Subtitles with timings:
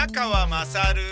[0.00, 1.02] 宮川まさる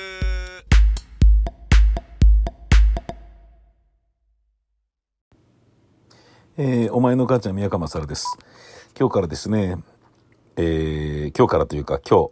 [6.56, 8.38] えーお前の母ちゃん宮川勝です。
[8.98, 9.76] 今日からですね、
[10.56, 12.30] えー今日からというか今日、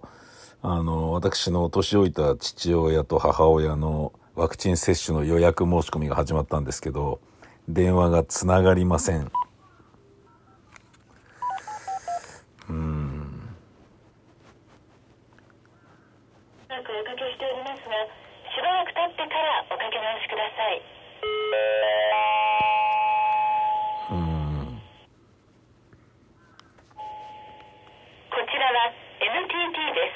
[0.62, 7.20] あの、私の年老いた父親と母親のワクチン接種の予約申し込みが始まったんですけど、
[7.68, 9.30] 電話がつながりません。
[12.70, 13.06] うん
[16.76, 17.94] まくおかけしておりますが、
[18.52, 21.86] しばらく経ってからおかけ直しください。
[28.30, 28.92] こちらは
[29.22, 30.12] NTT で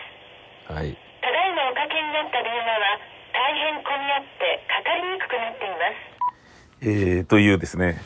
[0.68, 0.72] す。
[0.72, 0.92] はい。
[1.22, 2.98] ただいまおかけになった電話は
[3.32, 6.20] 大変混み合ってかかりにくくなっています。
[6.82, 8.00] えーというですね、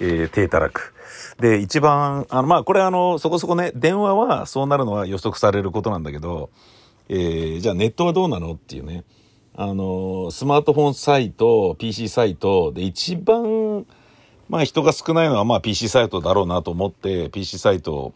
[0.00, 0.94] えー、低たらく。
[1.38, 6.50] で、一番、あの、まあ、これあの、そこそこね、電話はそうなるのは予測されることなんだけど、
[7.08, 9.04] えー、じゃあネットはどうなのっていうね。
[9.54, 13.86] あの、スマートフォンサイト、PC サイトで一番、
[14.48, 18.14] まあ人が少ないのはまあ PC サイトだろうなと思って、PC サイト、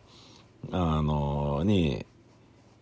[0.70, 2.06] あの、に、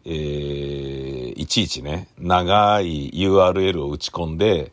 [0.05, 4.73] えーいちいちね、長い URL を打ち込んで、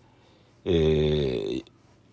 [0.65, 1.63] えー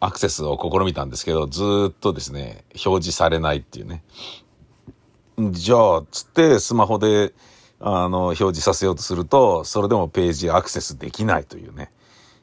[0.05, 4.02] アクセスを試みたんですけど、ずっとですね、表示されないっていうね。
[5.50, 7.33] じゃあ、つってスマホで、
[7.80, 11.91] あの、表示させようとすると、それでもページアクセスできないというね。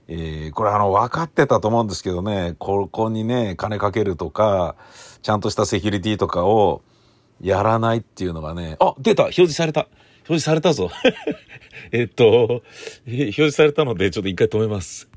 [0.08, 4.75] えーこれあの、分かってたと思うんですけどね、ここにね、金かけるとか、
[5.22, 6.81] ちゃんとしたセキュリティとかを
[7.40, 9.81] やらないっていうのがね、あ、出た表示された
[10.22, 10.90] 表示されたぞ
[11.92, 12.62] えっと、
[13.08, 15.11] 表示されたので、ちょっと一回止めます。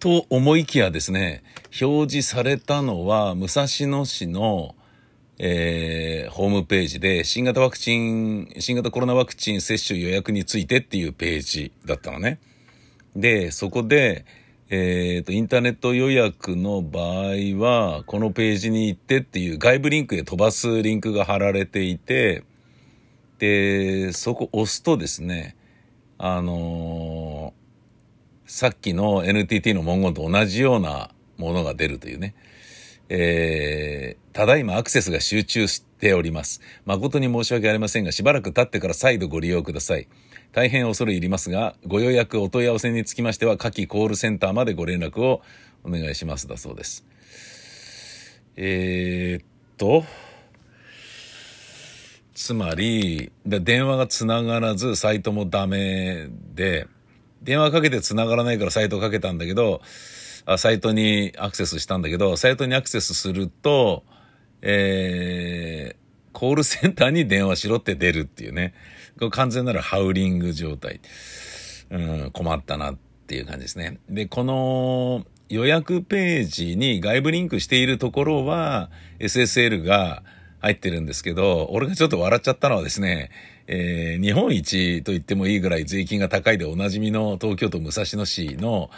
[0.00, 1.42] と思いきやですね、
[1.78, 4.74] 表示されたのは、武蔵野市の、
[5.38, 12.40] えーホームページで、新型ワクチン、新型コロナワクチン接種予約についてっていうページだったのね。
[13.14, 14.24] で、そこで、
[14.70, 22.42] えっ、と、インターネット予約の場合は、このページに行ってっていう外部リンクへ飛ばすリンクが貼られていて、
[23.38, 25.56] で、そこ押すとですね、
[26.16, 27.59] あのー
[28.50, 32.34] さっきの NTT の文言と同じようなものが出るというね。
[33.08, 36.60] えー、ただいまアクセスが集中しております。
[36.84, 40.08] 誠に申し訳ありませんが、しばらく経ってから再度ご利用ください。
[40.50, 45.42] 大変恐れ入りますが、ご予約お問い合わせにつきましては、下記コールセンターまでご連絡を
[45.84, 47.06] お願いしますだそうです。
[48.56, 49.46] えー、っ
[49.76, 50.04] と、
[52.34, 56.88] つまり、電話がつながらず、サイトもダメで、
[57.42, 59.80] 電話かけて繋がらないからサイトかけたんだけど、
[60.46, 64.04] あサイトにアクセスしたんだけど、サイトにアクセスすると、
[64.62, 65.96] えー、
[66.32, 68.74] コールセンターに電話しろって出るっていうね。
[69.18, 71.00] こ完全なるハウリング状態。
[71.90, 72.96] うん、困ったなっ
[73.26, 73.98] ていう感じですね。
[74.08, 80.22] で、この予約ページに外部リンクしているところは SSL が
[80.60, 83.30] 入ってるんですけど、俺がちょっと笑っちゃったのはですね、
[83.72, 88.90] えー日本一と言ってもいいぐらい税金が高いでおなじみの東京都武蔵野市の、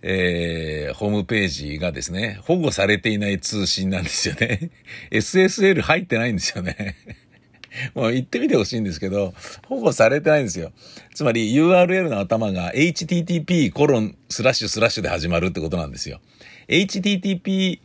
[0.00, 4.70] えーホームページがですね、保護されていない通信なんですよね。
[5.12, 6.96] SSL 入ってないんですよね。
[7.94, 9.34] もう言ってみてほしいんですけど、
[9.66, 10.72] 保護されてないんですよ。
[11.14, 16.22] つまり URL の頭が http コロンスラッシュスラッシュで始まるってことなんですよ。
[16.68, 17.78] https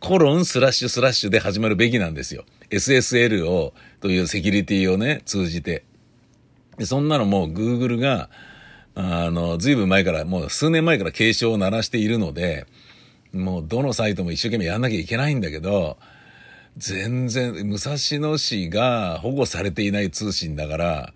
[0.00, 2.44] コロンスラッシュスラッシュで始まるべきなんですよ。
[2.70, 3.72] SSL を、
[4.04, 5.82] というセキュリティをね、通じて。
[6.76, 8.28] でそんなのもう Google が、
[8.94, 12.66] あの、ずいぶん前から、もう数年前から警鐘を鳴らしているので、
[13.32, 15.96] もうどのサイトも一生懸命やんなきゃいけないんだけど、
[16.76, 21.14] 全然、武蔵野市が保護されていない通信だから、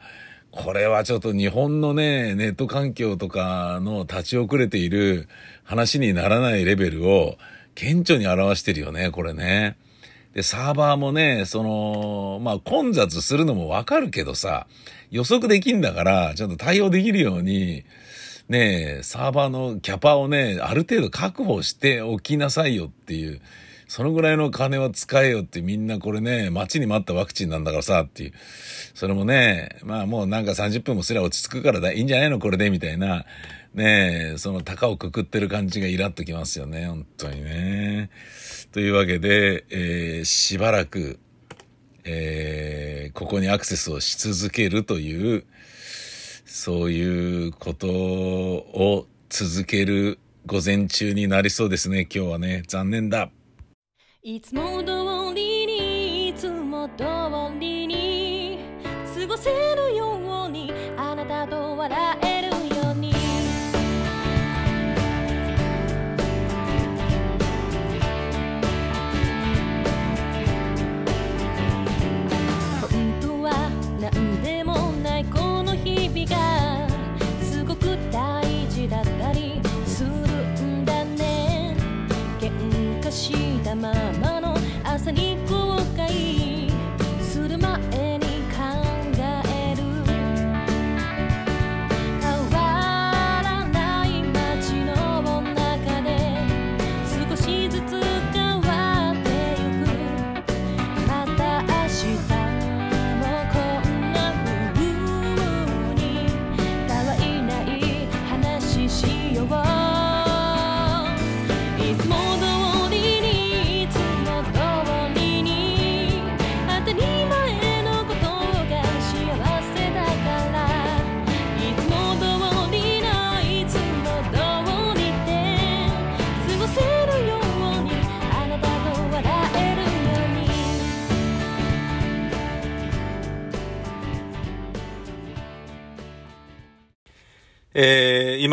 [0.50, 5.28] これはちょっと日本のね、ネット環境とかの立ち遅れている
[5.62, 7.36] 話にならないレベルを
[7.74, 9.76] 顕著に表してるよね、これね。
[10.34, 14.66] で、サーバーもね、その、まあ、混雑するのもわかるけどさ、
[15.10, 17.84] 予測できんだから、ちゃんと対応できるように、
[18.48, 23.40] ね、サーバーのキャパをね、ある程度確保しておきなさいよっていう、
[23.88, 28.32] そのぐらいの金は使えよってみんなこれね、待ちに待ったワクチンなんだからさっていう。
[28.94, 33.24] それもね、まあもうなんか30分もすりゃ落ち着くからだいいんじゃないのこれでみたいな。
[33.74, 38.10] ねえ、その高をくくってる感じがイラっときますよね、本当にね。
[38.72, 41.18] というわけで、えーしばらく、
[42.04, 45.44] えーここにアクセスをし続けるという、
[46.44, 52.64] そういうことを続ける午前中になりそうですね、今日はね。
[52.66, 53.30] 残念だ。
[54.30, 57.04] いつも通りにいつも通
[57.58, 58.58] りに
[59.18, 63.14] 過ごせるようにあなたと笑えるように。
[72.82, 72.90] 本
[73.22, 76.86] 当は何でもないこの日々が
[77.42, 80.10] すごく大事だったりする
[80.66, 81.74] んだね。
[82.38, 83.32] 喧嘩し
[83.64, 84.17] たまま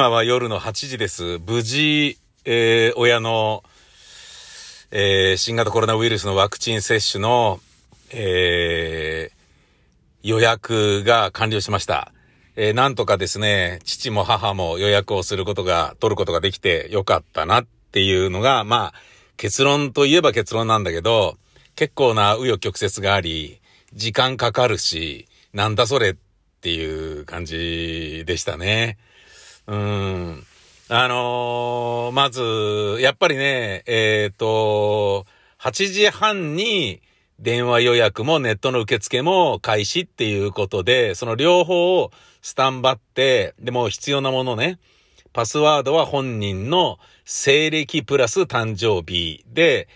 [0.05, 1.39] 今は夜の8時です。
[1.47, 3.63] 無事、えー親の、
[4.91, 7.59] えー新型コロナウイルスのワクチン接種の、
[8.11, 9.35] えー
[10.21, 12.11] 予約が完了しました。
[12.55, 19.01] えーなんとかですね、父も母も予約をすることが、取ることができてよかったなっていうのが、まあ、
[19.37, 21.39] 結論といえば結論なんだけど、
[21.75, 23.59] 結構な紆余曲折があり、
[23.95, 26.15] 時間かかるし、なんだそれっ
[26.61, 28.99] ていう感じでしたね。
[29.67, 30.44] うん。
[30.88, 35.25] あのーまず、やっぱりね、えっ、と、
[35.59, 37.01] 8時半に
[37.39, 42.12] 電話予約もネットの受付も開始っていうことで、その両方を
[42.44, 44.77] スタンバって、でも必要なものね、
[45.33, 49.88] パスワードは本人の西暦プラス誕生日で、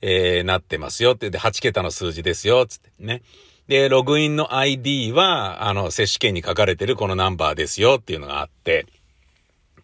[0.00, 3.20] えーなってますよって、で、8桁の数字ですよ、つってね。
[3.68, 8.86] で、ログインの ID は、あの、接種券に書かれてるこのナンバーですよっていうのがあって、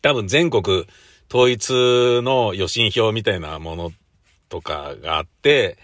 [0.04, 0.86] 多分全国
[1.30, 1.70] 統一
[2.22, 3.92] の予診票みたいなもの
[4.50, 5.78] とかがあって、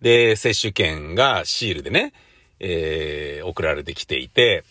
[0.00, 2.12] で、接種券がシールでね、
[2.60, 4.62] えー送られてきていて、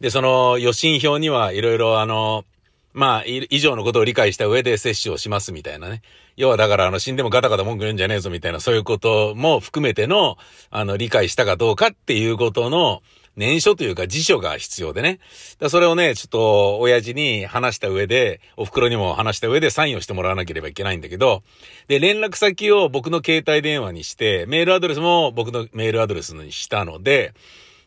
[0.00, 2.44] で、その予診票にはいろいろあの、
[2.92, 6.02] まあ、以上のことを理解した上で接種をしますみたいなね。
[6.36, 10.36] 要はだからあの死んでもガタガタ文句言うんじゃねえぞみたいなそういうことも含めての、
[10.70, 13.00] あの理解したかどうかっていうことの
[13.36, 15.18] 念書というか辞書が必要でね。
[15.58, 21.42] だそれをね、ちょっと親父に話した上で、お袋にも話した上でサインをしてもらわなければいけないんだけど、
[21.88, 27.32] で、連絡先を僕の携帯電話にして、メールアドレスも僕のメールアドレスにしたので、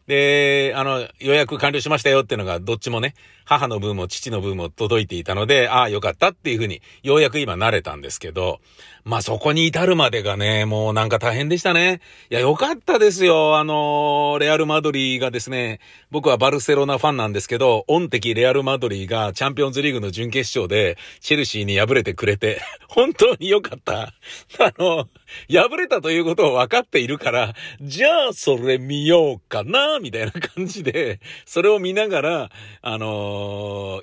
[0.08, 3.16] で、あの、予約完了しましたよっていうのが、どっちもね、
[3.46, 8.60] 母の分も父の分も届いていたので、ああ、よかったっていうふうに、ようやく今慣れたんですけど、
[9.04, 12.02] まあそこに至るまでがね、もうなんか大変でしたね。
[12.32, 13.58] いや、よかったですよ。
[13.58, 24.16] あの、レアル・マドリーがですね、僕はバルセロナファンなんですけど、オン敵レアル・マドリーがチャンピオンズリーグの準決勝で、チェルシーに敗れてくれて、 本当によかった。
[24.58, 25.08] あの、
[25.52, 32.50] 敗れたということを分かっているから、じゃあそれ見ようかな、みたいな感じで、それを見ながら、
[32.82, 33.35] あのー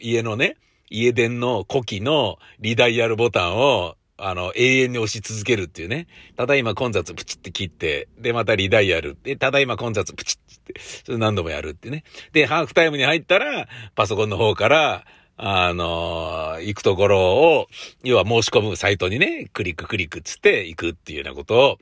[0.00, 0.56] 家のね、
[0.90, 6.06] 家電の古希のリダイヤルボタンを、あの、永遠に押し続けるっていうね。
[6.36, 9.16] ただいま混雑プチって切って、で、またリダイヤル。
[9.22, 10.74] で、ただいま混雑プチって、
[11.04, 12.04] それ何度もやるってね。
[12.32, 15.04] で、ハーフタイムに入ったら、パソコンの方から、
[15.36, 17.66] あのー行くところを、
[18.04, 21.78] 要は申し込むサイトにね、クリッククリックっつって行くっていうようなことを、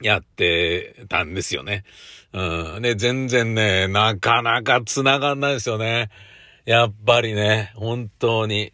[0.00, 1.84] やってたんですよね。
[2.32, 2.82] うん。
[2.82, 6.10] で、全然ね、なかなか繋がんないですよね。
[6.64, 8.72] やっぱりね、本当に。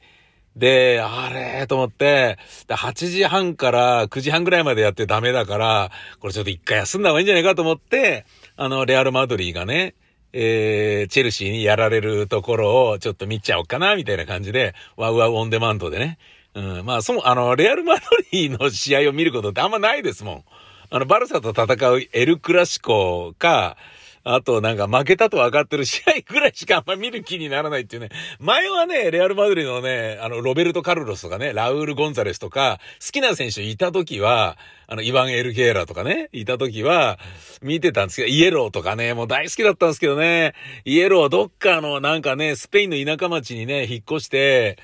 [0.57, 9.95] で、あれと思って、8時半から9時半ぐらいまでやってダメだから、これちょっと一回休んだ方がいいんじゃないかと思って、あの、レアル・マドリーがね、
[10.33, 16.19] えー、チェルシーにやられるところをちょっと見ちゃおうかな、みたいな感じで、ワウワウオンデマンドでね。
[16.55, 20.45] うん、まあ、その、あの、レアル・マドリーの試合を見ることってあんまないですもん。
[20.91, 23.77] あの、バルサと戦うエル・クラシコか、
[24.23, 28.11] あとなんか負けたと分かってる試合ぐらいしかあんま見る気にならないっていうね。
[28.39, 37.19] 前はね、レアル・マドリーのね、あの、ロベルト・カルロスとかね、ラウール・ゴンザレスとか、好きな選手いた時は、あの、イワン・エル・ゲーラとかね、いた時は、
[37.63, 44.79] 見てたんですけど、イエローとかね、もう大好きだったんですけどね、イエローどっかのなんかね、スペインの田舎町にね、引っ越して、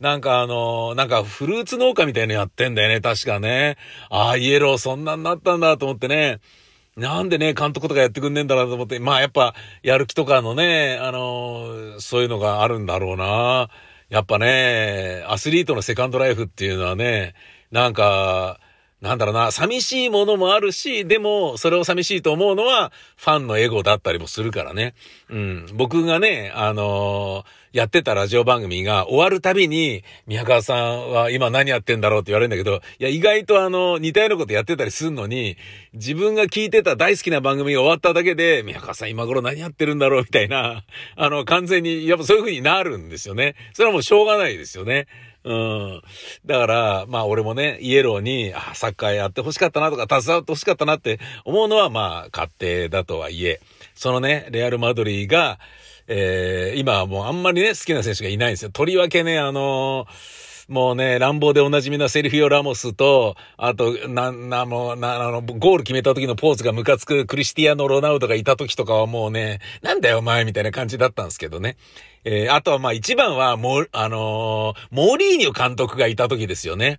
[0.00, 3.76] なんかあの、なんかフルーツ農家みたいなのやってんだよね、確かね。
[4.10, 6.38] ああ、イエローそんなになったんだと思ってね。
[6.98, 13.70] なんでね、監督とかやってくんねえんだなと思って、まあやっぱ、やる気とかのね、あの、そういうのがあるんだろうな。
[14.08, 17.34] やっぱね、アスリートのセカンドライフっていうのはね、
[17.70, 18.58] なんか、
[19.00, 24.94] なんだろうな、寂しいものもあるし、でも、それを寂しいと思うのは、ファンのエゴだったりもするからね。
[25.30, 25.66] うん。
[25.74, 35.56] 僕がね、あのー、やってたラジオ番組が終わるたびに、宮川さんは今何やってんだろうって言われるんだけど、いや、意外とあの、似たようなことやってたりするのに、
[35.92, 40.82] 自分が聞いてた大好きな番組が終わっただけで、宮川さん今頃何やってるんだろうみたいな、
[41.14, 43.54] あの、完全に、やっぱそういう風になるんですよね。
[43.74, 45.06] それはもうしょうがないですよね。
[45.48, 46.02] うん。
[46.44, 53.60] だから、まあ俺もね、イエローに、あ、サッカーやって欲しかったなとか、携わって欲しかったなって思うのは、まあ、勝手だとはいえ、
[53.94, 55.58] そのね、レアル・マドリーが、
[56.06, 58.70] えー、今はもうあんまりね、好きな選手がいないんですよ。
[58.70, 71.76] とりわけね、あのーもうね、乱暴でおなじみのセルフィオ・ラモスと、あと、な、な、もう、な、あの、ゴール決めた時のポーズがムカつくクリスティアーノ・ロナウドがいた時とかはもうね、なんだよお前みたいな感じだったんですけどね。
[72.24, 76.98] えー、あとはまあ一番はもう、あのー、モーリーニョ監督がいた時ですよね。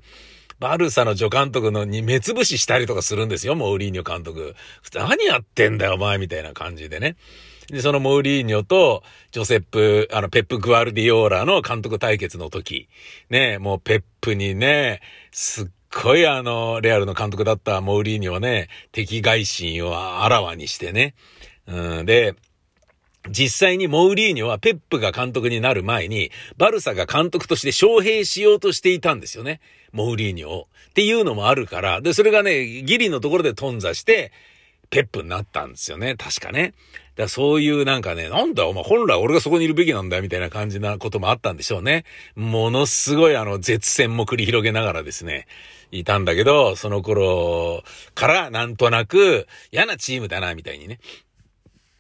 [0.60, 4.56] バルサの助監督のに目つぶししたりとかするんですよ、モーリーニョ監督。
[4.96, 7.16] 何やってんだよ、お前みたいな感じでね。
[7.72, 12.90] で、そのモーリーニョと、ジョセップ、あの、ペップ・グアルディオーラの監督対決の時、
[13.30, 15.68] ね、もうペップにね、すっ
[16.04, 21.14] ごいあの、レアルの監督だったモーリーニョはね、敵外心をあらわにしてね、
[21.68, 22.36] うん、で、
[23.30, 29.60] 実際にモーリーニョはペップが監督になる前に、バルサが監督として招聘しようとしていたんですよね。
[29.92, 30.68] モーリーニョを。
[30.90, 34.32] っていうのもあるから、で、それがね、ギリのところで頓挫して、
[34.90, 36.16] ペップになったんですよね。
[36.16, 36.74] 確かね。
[37.20, 42.06] だそういうなんかね、なんだお前本来俺がそこにいるべきなんだよみたいな感じなこともあったんでしょうね。
[42.36, 45.46] ものすごいあの絶戦も繰り広げながらですね、
[45.92, 47.84] いたんだけど、その頃
[48.16, 51.00] からなんとなく嫌なチームだなみたいにね。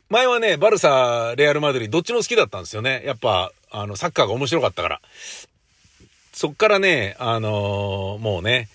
[0.08, 3.04] 前はね、バルサ、レアルマドリーどっちも好きだったんですよね。
[3.06, 5.02] やっぱ、あの、サッカーが面白かったから。
[6.32, 8.70] そっからね、あのー、もうね、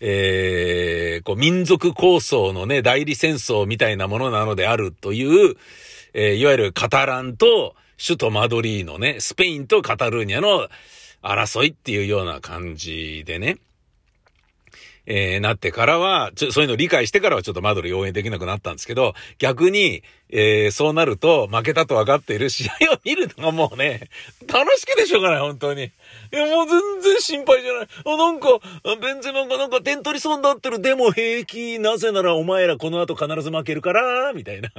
[0.00, 5.56] えー、こう、民族構想のね、代理戦争みたいなものなのであるという、
[6.14, 7.74] えー、いわゆるカタランと
[8.04, 10.68] 首都マドリーのね、スペインとカタルーニャの
[11.22, 13.58] 争いっていうような感じでね、
[15.10, 24.10] えー、なってからは、ちょ、そういうの理解してからはちょっとマドリー応援できなくなったんですけど、逆に、えー、そうなると負けたと分かっている試合を見るのがもうね、
[24.46, 25.84] 楽しくでしょうがない、本当に。
[25.84, 25.90] い
[26.30, 27.88] や、もう全然心配じゃない。
[28.04, 28.48] あ、なんか、
[29.00, 30.82] ベンゼマンがなんか点取りそうになってる。
[30.82, 31.78] でも平気。
[31.78, 34.70] なぜならお前らこの後必ず負けるから、みたいな。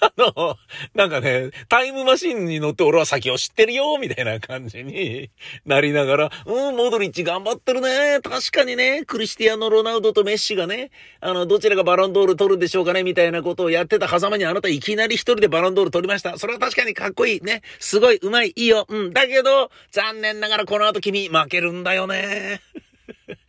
[0.00, 0.56] あの、
[0.94, 5.30] なんかね、タイムマシンに乗って俺は先を知ってるよ、みたいな感じに
[5.66, 8.20] なりながら、うん、モドリッチ頑張ってるね。
[8.22, 10.90] 確かにね、クリスティアーノ・ロナウドとメッシがね、
[11.20, 16.38] あの、どちらがバロンドール取るんでしょうかね、みたいなことをやってた狭間にあなたいきなり一人でバロンドール取りました。
[16.38, 17.40] それは確かにかっこいい。
[17.40, 17.62] ね。
[17.78, 18.86] すごい、うまい、いいよ。
[18.88, 19.12] うん。
[19.12, 22.60] だけど、残念ながらこの後君負けるんだよね。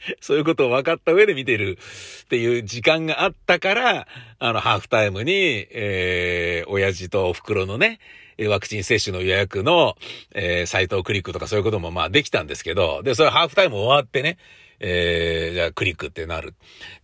[0.21, 1.77] そういうことを分かった上で見てる
[2.23, 4.07] っていう時間があったから、
[4.39, 7.99] あの、ハーフタイムに、えー、親父とお袋のね、
[8.47, 9.95] ワクチン接種の予約の、
[10.33, 14.37] えー、サイトをクリックとかそういうこともまあできたんですけど、で、それハーフタイム終わってね、
[14.79, 16.53] えー、じゃあクリックってなる。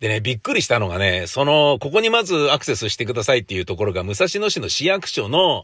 [0.01, 5.63] でね、びっくりしたのがね、その、ここにまずアクセスしてくださいっていうところが、武蔵野市の市役所の、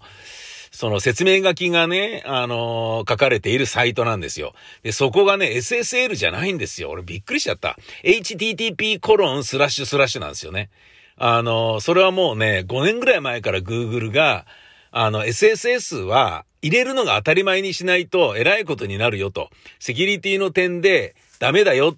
[0.78, 4.54] その説明書きがね、あのー、書かれているサイトなんですよ。
[4.84, 6.92] で、そこがね、SSL じゃないんですよ。
[6.92, 7.80] 俺びっくりしちゃった。
[8.04, 10.70] http コロンスラッシュスラッシュなんですよね。
[11.16, 14.46] あのー、それはもうね、5年ぐらい前から Google が、
[14.92, 19.50] あの、SSS は入れるのが当たり前にしないと偉いことになるよと。
[19.80, 21.98] セキュリティの点でダメだよっ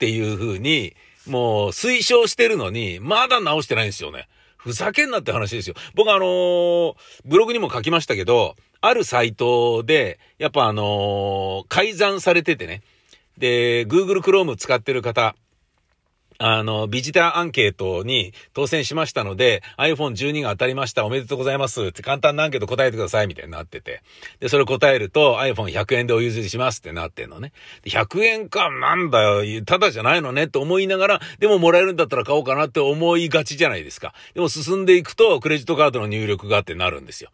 [0.00, 0.96] ていう風に、
[1.28, 4.26] もう推奨してるのに、まだ直してないんですよね。
[4.62, 5.74] ふざけんなって話ですよ。
[5.94, 12.82] 僕あのー、ブログにも書きましたけど、あるサイトで、やっぱあのー、改ざんされててね。
[13.38, 15.34] で、Google Chrome 使ってる方、
[16.42, 21.04] あの、ビジターアンケートに当選しましたので、iPhone12 が当たりました。
[21.04, 21.82] おめでとうございます。
[21.82, 23.26] って簡単なアンケート答えてください。
[23.26, 24.02] みたいになってて。
[24.40, 27.52] で、それ答えると iPhone100 円でお譲りしますってなってんのね。
[27.84, 29.64] 100円か、なんだよ。
[29.66, 34.14] ただじゃないのねって思いながら、でももらえるんだったら買おうかなって思いがちじゃないですか。
[34.32, 37.28] でも進んでいくと、クレジットカードの入力がってなるんですよ。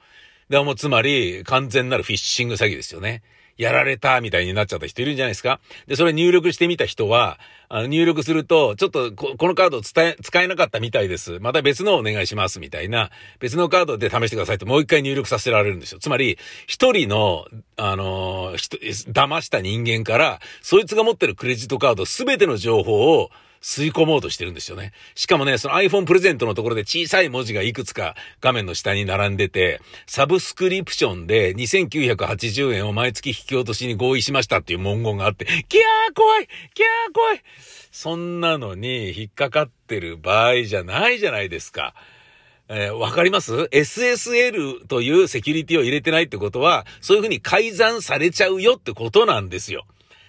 [0.49, 3.23] でもつまり、完全なるフィッシング詐欺ですよね。
[3.57, 11.39] やられたみたいになっちゃった人いるんじゃないですかで、それ入力してみた人は、あの入力すると、ちょっとこのカード使え、使えなかったみたいです。
[11.41, 13.11] また別のお願いします、みたいな、
[13.41, 15.99] 別のカードで試してくださいともう一回入力させられるんですよ。
[15.99, 17.47] つまり、一人の、
[17.77, 23.31] あの、騙した人間から、そいつが持ってるクレジットカードすべての情報を、
[23.63, 24.93] 吸い込もうとしてるんですよね。
[25.15, 37.43] しかもね、その iPhone プレゼントのところで小さい文字がいくつか画面の下に並んでて、サブスクリプションで2980円を毎月引き落としに合意しましたっていう文言があって、キャー怖いキャー怖い
[37.91, 41.95] そんなのに引っかかってる場合じゃないじゃないですか。
[42.69, 49.87] えー、わかります ?SSL というセキュリティを入れてないってことは、そういうふうに改ざんされちゃうよってことなんですよ。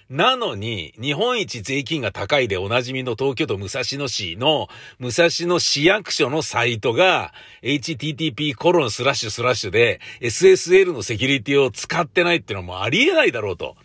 [0.09, 13.75] なのに、日本一税金が高いでおなじみの東京都武蔵野市の武蔵野市役所のサイトが http コロンスラッシュスラッシュで SSL のセキュリティを使ってないっていうのはもうありえないだろうと。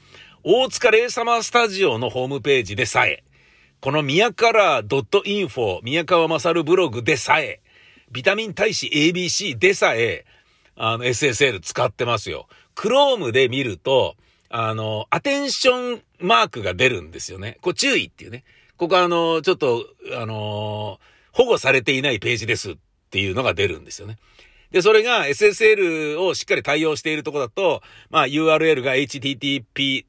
[0.45, 3.25] 大塚レイサマースタジオのホームページでさえ、
[3.81, 7.61] この宮から .info 宮川勝ブログでさえ、
[8.13, 10.25] ビタミン大使 ABC でさえ、
[10.77, 12.47] あの SSL 使ってますよ。
[12.77, 14.15] Chrome で見ると、
[14.55, 17.59] あの、アテンションマークが出るんですよね。
[17.61, 18.45] こう注意っていうね。
[18.77, 19.87] ここあの、ちょっと、
[20.17, 20.99] あの、
[21.33, 22.77] 保護されていないページですっ
[23.11, 24.19] ていうのが出るんですよね。
[24.71, 30.05] で、それが SSL をしっかり対応しているとこだと、まあ URL が https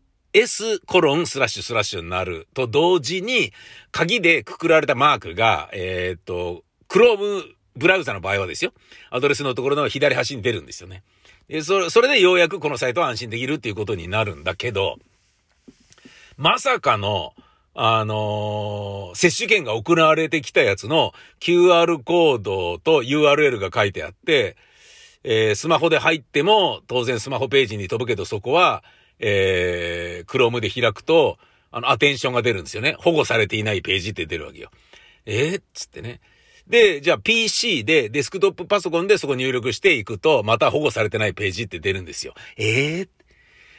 [0.85, 3.51] コロンスラッシュスラッシュになると同時に、
[3.91, 7.43] 鍵でくくられたマークが、え、っと、Chrome
[7.75, 8.73] ブラウザの場合はですよ。
[9.09, 11.03] アドレスのところの左端に出るんですよね。
[11.47, 14.97] で、それ、それでようやくこのサイトは安心できるっていうことになるんだけど、
[16.37, 17.33] まさかの、
[17.75, 24.55] あのー、接種券が送られてきたやつの QR コードと URL が書いてあって、
[25.23, 28.83] えー、スマホで入っても当然スマホページに飛ぶけどそこは、
[29.19, 31.37] えー、Chrome で開くと、
[31.71, 32.95] あの、アテンションが出るんですよね。
[32.99, 34.69] 保護されていないページって出るわけよ。
[35.25, 36.21] えー、っつってね。
[36.67, 42.35] で、じゃあ PC でデスクトップパソコンでそこ入力していくと、また保護されてないページって出るんですよ。
[42.57, 43.09] えー、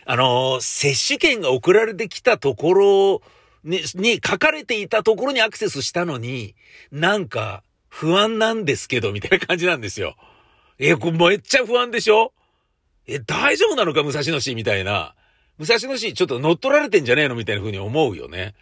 [0.06, 3.22] あの、接種券が送られてきたところ
[3.64, 6.54] に、に書かれていたところにアクセスしたのに、
[6.92, 10.16] なんか不安なんですけど、みたいな感じなんですよ。
[10.78, 12.32] え、これめっちゃ不安でしょ？
[13.06, 14.02] え、大丈夫なのか？
[14.02, 15.14] 武蔵野市みたいな。
[15.56, 17.36] 武蔵野市ちょっと乗っ取られてんじゃねえの？
[17.36, 18.54] みたいな風に思うよね。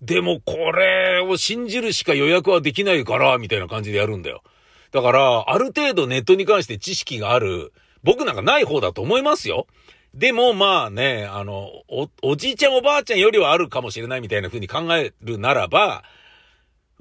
[0.00, 4.42] でもこれを信じるしか予約はできないから、みたいな感じでやるんだよ。
[4.90, 7.72] だから、ある程度ネットに関して知識がある、
[8.02, 9.66] 僕なんかない方だと思いますよ。
[10.14, 16.02] でもまあね、あの、お、おじいちゃんおばあちゃんよりはあるかもしれないみたいな風に考えるならば、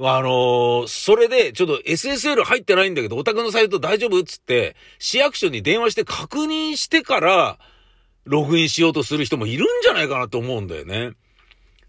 [0.02, 7.60] あのー、それで、ちょっと SSL 入ってないんだけど、お宅のサイト大丈夫っつって、市役所に電話して確認してから、
[8.24, 11.12] ログインしようとする人もいるんじゃないかなと思うんだよね。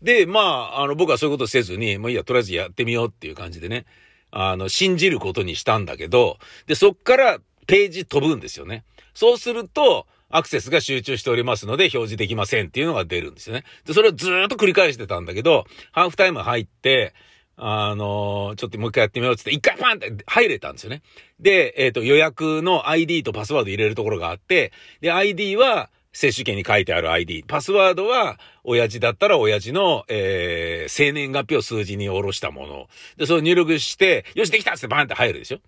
[0.03, 3.85] で、まあ、あの、僕はそういうことせずに、もういいや、とりあえずやってみようっていう感じでね、
[4.33, 8.85] あの、信じることにしたんだけど、で、そっからページ飛ぶんですよね。
[9.15, 13.65] そうすると、アクセスが集中しておりますので表示できませんっていうのが出るんですよね。
[13.85, 17.15] で、それをずっと繰り返してたんだけど、ハーフタイム入って、
[17.63, 21.03] あのー、ちょっともう一回やってみようってって、一回パンって入れたんですよね。
[21.41, 27.45] で、えっ、ー、と、予約の ID とパスワード入れるところがあって、で、ID は、接種券に書いてある ID。
[27.47, 32.89] パスワードは、親父だったら親父の、えー、生年月日を数字に下ろしたもの。
[33.17, 35.59] で、それを入力して、よし、できたってバンって入るでしょ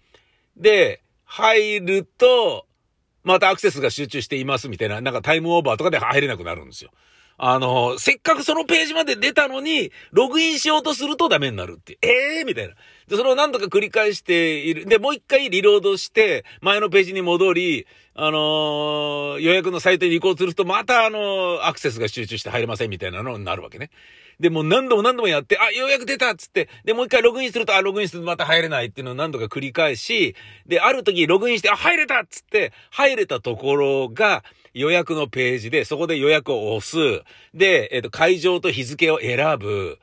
[0.56, 2.66] で、入ると、
[3.24, 6.90] またアクセスが集中していますみたいな、なんかタイムオーバーとかで入れなくなるんですよ。
[7.38, 11.98] あの、せっかくそのページまで出たのに、ログインしようとするとダメになるって。
[12.02, 12.74] ええー、みたいな。
[13.08, 14.86] で、それを何度か繰り返している。
[14.86, 23.90] で、もう一回リロードして、前のページに戻り、あのー、予約のサイトに移行すると、またあのー、アクセスが集中して入れませんみたいなのになるわけね。
[24.42, 30.34] で、もう何度も何度もやって、あ、ようやく出たっつって、で、もう一回ログインすると、あ、ログインするとまた入れないっていうのを何度か繰り返し、
[30.66, 34.42] で、ある時ログインして、あ、入れたっつって、入れたところが、
[34.74, 37.22] 予約のページで、そこで予約を押す。
[37.54, 39.98] で、えっ、ー、と、会場と日付を選ぶ。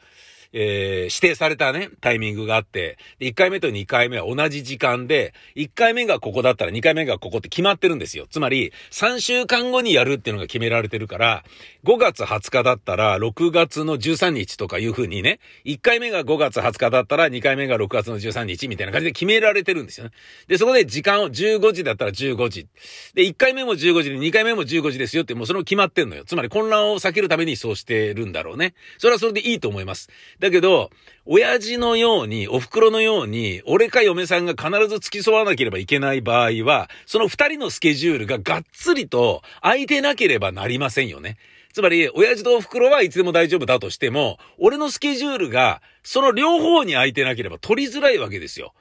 [0.51, 8.25] えー、指定されたね、タイミングがあって、で、1回目と2回目は同じ時間で、1回目がここだったら2回目がここって決まってるんですよ。
[8.29, 11.43] つまり、3週間後にやるっていうのが決められてるから、
[11.83, 20.11] 5月20日だったら、6月の13日とかいう風にね、1回目が5月20日だったら、2回目が6月の13日みたいな感じで決められてるんですよね。
[20.47, 22.67] で、そこで時間を15時だったら15時。
[23.13, 26.23] で、1回目も15時で2回目も15時ですよって、もうそれも決まってんのよ。
[26.25, 28.73] つまり混乱を避けるためにそうしてるんだろうね。
[28.97, 30.09] それはそれでいいと思います。
[30.39, 30.89] だけど、
[31.25, 41.37] 親父のように、お袋のように、俺か嫁さんが必ず付き添わなければいけない場合は、その二人のスケジュールががっつりと空いてなければなりませんよね。
[41.73, 48.73] つまり、親父とお袋はいつでも大丈夫だとしても、俺のスケジュールが、その両方に空いてなければ取りづらいわけですよ。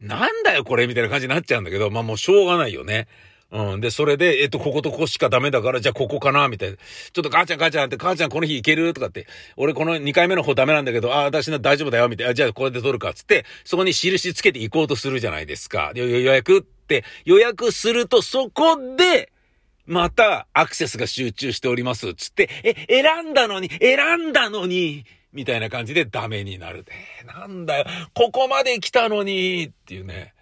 [0.00, 3.08] なんだよこれみたいな感じになっちゃうんだけど、まあもうしょうがないよね。
[3.52, 3.80] うん。
[3.80, 6.76] で、それで、えっと、こことここしかダメだから、じゃあここかなみたいな。
[6.76, 12.34] ちょっと母ちゃん母ちゃんって、母ちゃんこの日行けるとかって、俺この2回目の方ダメなんだけど、ああ、私の大丈夫だよみたいな。
[12.34, 15.92] じゃあこれで取るかっつって、そこに印つけて行こうとするじゃないですか。
[15.94, 19.32] で、予約って予約すると、そこで、
[19.86, 22.14] またアクセスが集中しております。
[22.14, 26.84] つって、え、選んだのに、選んだのに、みたいな感じでダメになる。
[27.22, 30.34] えなんだよ、ここまで来たのに、っていうね。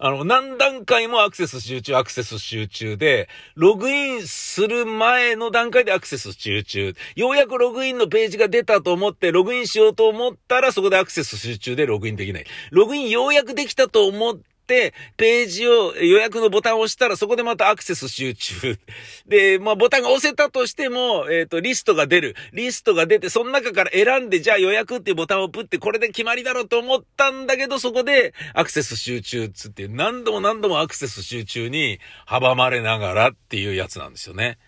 [0.00, 6.94] あの、何段階もアクセス集中、アクセス集中で、ログインする前の段階でアクセス集中。
[7.16, 12.44] ようやくログインのページが出たと思って、ログインしようと思ったら、そこでアクセス集中でログインできない。
[12.70, 18.78] ログインようやくできたと思って、、ページを予約のボタンを押したらそこでまたアクセス集中。
[19.26, 22.36] で、まあボタンが押せたとしても、えっ、ー、と、リストが出る。
[22.52, 34.58] リストが出て、その中から選んで、じゃあ予約っていうボタンをプってこれで決まりだろうと思ったんだけど、そこでアクセス集中っつって何度も何度もアクセス集中に阻まれながらっていうやつなんですよね。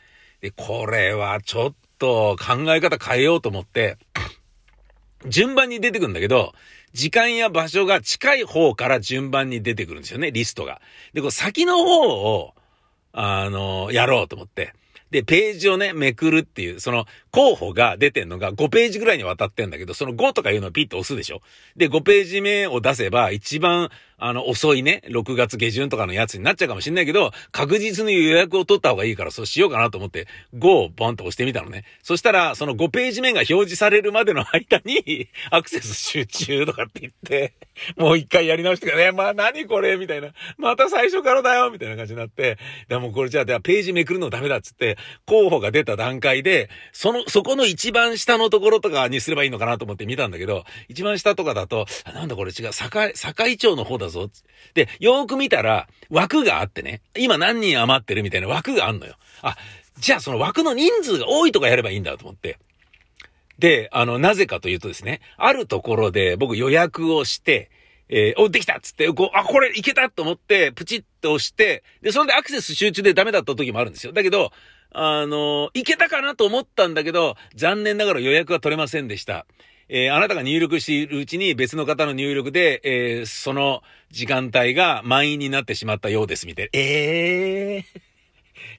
[0.40, 3.98] で、これはちょっと考え方変えようと思って、
[5.26, 6.54] 順番に出てくんだけど、
[6.92, 10.80] 時間や場所が近い方から順番に出てくるんですよね、リストが。
[11.12, 12.54] で、こう先の方を、
[13.12, 14.74] あの、やろうと思って。
[15.10, 21.40] で、ページをね、めくるっていう、その候補が出てんのが5ページぐらいにわたってんだけど、その5とかいうのをピッと押すでしょ
[21.76, 23.90] で、5ページ目を出せば、一番
[24.22, 31.84] あの、遅いね、6月下旬とかのやつになっちゃうかもしんないけど、確実に予約を取った方がいいから、そうしようかなと思って、5をボンと押してみたのね。
[32.02, 37.54] そしたら、その5ページ目が表示されるまでの間に、 アクセス集中とかって言って、
[37.96, 40.34] もう一回やり直してからね、まあ何これみたいな。
[40.58, 54.30] また最初からだよみたいな感じになって、でもこれじゃあ、ページめくるのダメだっつって、候補が出た段階で、その、そこの一番下のところとかにすればいいのかなと思って見たんだけど、一番下とかだと、なんだこれ違う、境、境町の方だぞ。
[54.74, 59.16] で、よーく見たら、枠があってね、今何人余ってるみたいな枠があんのよ。
[59.42, 59.56] あ、
[59.98, 62.58] じゃあその枠の人数が多いとかやればいいんだと思って。
[63.58, 67.70] で、あの、なぜかというとですね、あるところで僕予約をして、
[68.08, 74.12] えー、お、できたっつって、こう、あ、これいけたと思って、プチッと押して、で、それでアクセス集中でダメだった時もあるんですよ。
[74.12, 74.50] だけど、
[74.92, 79.46] あの、行けたかなと思ったんだけど、残念ながら予約は取れませんでした。
[79.88, 86.70] えー、あなたが入力しているうちに別の方の入力で、えー、その時間帯が満員になってしまったようです、みたいな。
[86.74, 88.09] ええー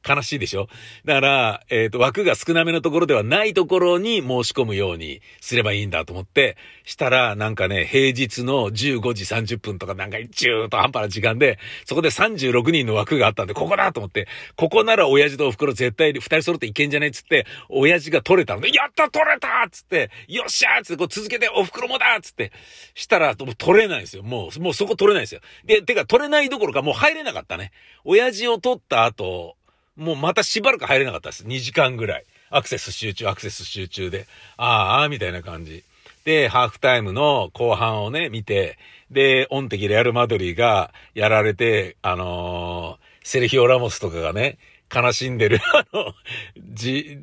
[0.08, 0.68] 悲しいでしょ？
[1.06, 22.52] だから、えっ、ー、と、枠が少なめのところではないところに申し込むようにすればいいんだと思って、したら、なんかね、平日の15時30分とかなんか中途半端な時間で、そこで36人の枠があったんで、ここだと思って、ここなら親父とお袋絶対二人揃っていけんじゃないっつって、親父が取れたので、やった取れたっつって、よっしゃーっつって、こう続けてお袋もだっつって、
[22.94, 24.24] したら、取れないんですよ。
[24.24, 25.42] もう、もうそこ取れないんですよ。
[25.66, 27.72] で、てか取れないどころかもう入れなかったね。
[28.04, 29.56] 親父を取った後、
[29.96, 31.44] もうまたしばらく入れなかったです。
[31.44, 32.26] 2時間ぐらい。
[32.50, 34.28] アクセス集中、アクセス集中で。
[34.58, 35.84] ああ、みたいな感じ。
[36.26, 38.78] で、ハーフタイムの後半をね、見て、
[39.10, 44.58] で、オンテキレアルマドリーがやられて、あのー、セルヒオ・ラモスとかがね、
[44.94, 46.14] 悲しんでる、 あの、
[46.58, 47.18] ジ、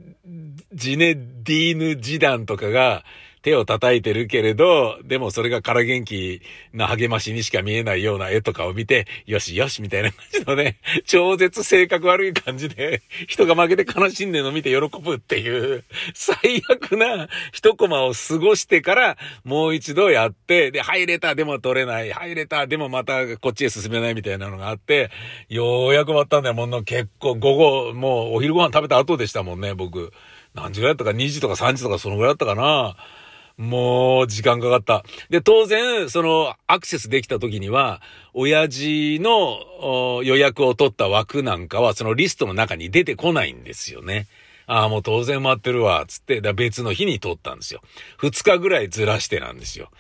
[0.73, 3.05] ジネ・ディーヌ・ジダンとかが、
[3.43, 16.37] 手を叩いてるけれど、でもそれが空元気な励ましにしか見えないような絵とかを見て、よしよしみたいな感じのね、超絶性格悪い感じで、人が負けて悲しんでるのを見て喜ぶっていう、最
[16.69, 25.11] 悪な一コマを過ごしてから、もう一度やって、で、入れた、でも取れない、入れた、でもまたこっちへ進めないみたいなのがあって、
[25.49, 26.55] ようやく終わったんだよ。
[26.55, 30.13] もう結構午後、もうお昼ご飯食べた後でしたもんね、僕。
[30.55, 32.97] 何時ぐらいだったか ?2 時とか3時とかそのぐらいだったかな。
[33.59, 35.05] もう、時間かかった。
[35.31, 38.01] で、当然、その、アクセスできた時には、
[38.33, 44.29] 親父の予約を取った枠なんかは、そのリストの中に出てこないんですよね。
[44.69, 47.81] ああ、もう当然待ってるわ、つって、だ別の日に取ったんですよ。
[48.21, 49.91] 2日ぐらいずらしてなんですよ。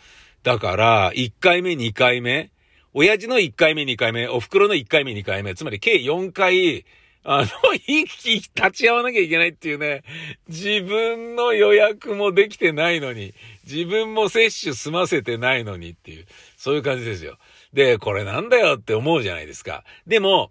[0.44, 2.51] だから、1回目、2回目、
[2.94, 6.85] 親父の1回目、2回目、お袋の1回目、2回目、つまり計4回、
[7.24, 10.02] あの、一気立ち会わなきゃいけないっていうね、
[10.48, 16.26] 自分の予約もできてないのに、自分も接種済ませてないのにっていう、
[16.57, 17.38] そういう感じですよ。
[17.72, 19.85] で、これなんだよって思うじゃないですか。
[20.07, 20.48] でも、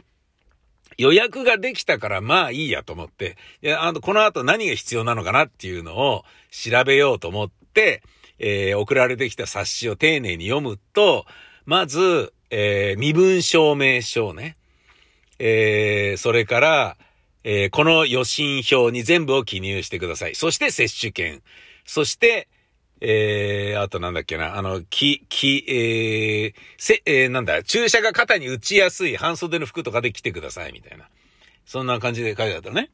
[0.97, 8.01] 予約ができたからまあいいやと思って、いや、あの、この後何が必要なのかなっていうのを調べようと思って、
[8.39, 11.25] えー、送られてきた冊子を丁寧に読むと、
[11.65, 14.57] まず、えー、身分証明書ね。
[15.39, 16.97] えー、それから、
[17.43, 20.36] えーこの予診票に全部を記入してください。
[20.36, 21.41] そして接種券。
[21.86, 22.50] そして、
[23.00, 31.08] えー、あとなんだっけな、あの、き、き、えー、せ、えー、なんだ、注射が肩に打ちやすい半袖の服とかで着てください、みたいな。
[31.65, 32.89] そんな感じで書いてあったね。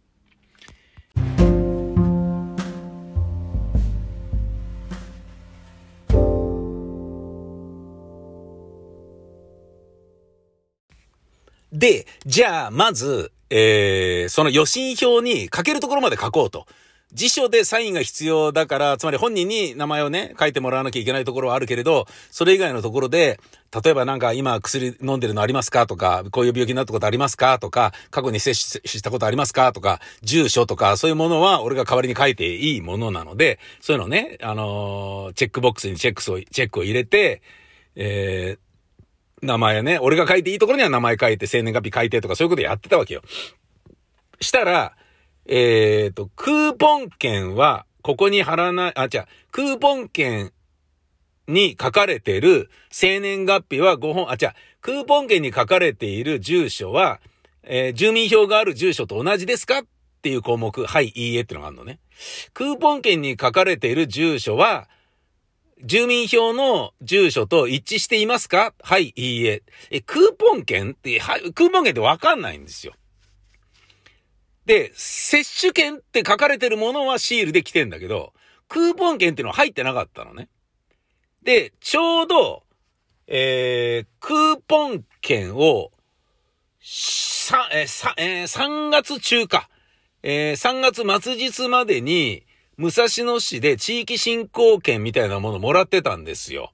[11.73, 16.67] で、じゃあ、まず、えー、その予診票に書けるところまで書こうと。
[17.13, 23.39] 辞書でサインが必要だから、つまり本人に名前をね、書いてもらわなきゃいけないところはあるけれど、それ以外のところで、
[23.83, 37.41] 例えばなんか今薬飲んでるのありますかとか、こういう病気になったことありますかとか、過去に接種したことありますかとか、住所とか、そういうものは俺が代わりに書いていいものなので、そういうのね、あのーチェックボックスにチェックを、チェックを入れて、
[37.95, 38.72] えー
[39.43, 43.21] 名前ね、俺が書いていいところには名前書いて、生年月日書いてとかそういうことやってたわけよ。
[44.39, 44.95] したら、
[45.45, 50.51] えっ、と、クーポン券は、ここに貼らない、あ、違う、クーポン券
[51.47, 57.19] に書かれてる生年月日は5本、あ、違う、クーポン券に書かれている住所は、
[57.63, 59.86] えー住民票がある住所と同じですかっ
[60.21, 61.99] ていう項目、はい、いいえってのがあるのね。
[62.53, 64.89] クーポン券に書かれている住所は、
[65.84, 68.74] 住民票の住所と一致していますか？
[68.82, 69.63] はい、いいえ。
[69.91, 72.93] え、クーポン券って、はい、クーポン券ってわかんないんですよ。
[74.65, 78.34] で、接種券って書かれてるものはシールで来てんだけど、
[78.69, 80.48] クーポン券っていうのは入ってなかったのね。
[81.43, 82.63] で、ちょうど、
[83.28, 85.91] えー、クーポン券を、
[86.80, 89.69] さ、えーさ、えー3月中か。
[90.24, 92.46] えー3月末日までに、
[92.77, 96.71] 武蔵野市で地域振興券みたいなものもらってたんですよ。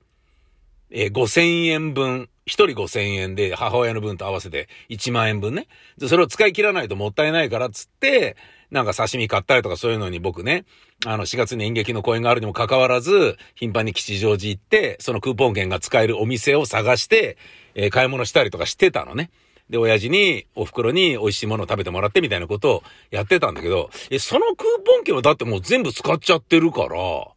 [0.91, 5.67] えー5000円分、1人5000円で母親の分と合わせて1万円分ね。
[5.97, 8.37] で、それを使い切らないともったいないからっつって、
[8.71, 10.63] なんか刺身買ったりとかそういうのに僕ね、
[11.05, 17.37] あの4月に演劇の公演があるにもかかわらず、頻繁に吉祥寺行って、そのクーポン券が使えるお店を探して、
[17.75, 19.31] えー買い物したりとかしてたのね。
[19.69, 27.27] で、親父に、お袋に美味しいものを食べてもらってみたいなことをやってたんだけど、え、そのクーポン券はだってもう全部使っちゃってるから、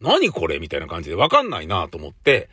[0.00, 2.48] 何これみたいな感じでわかんないなと思って、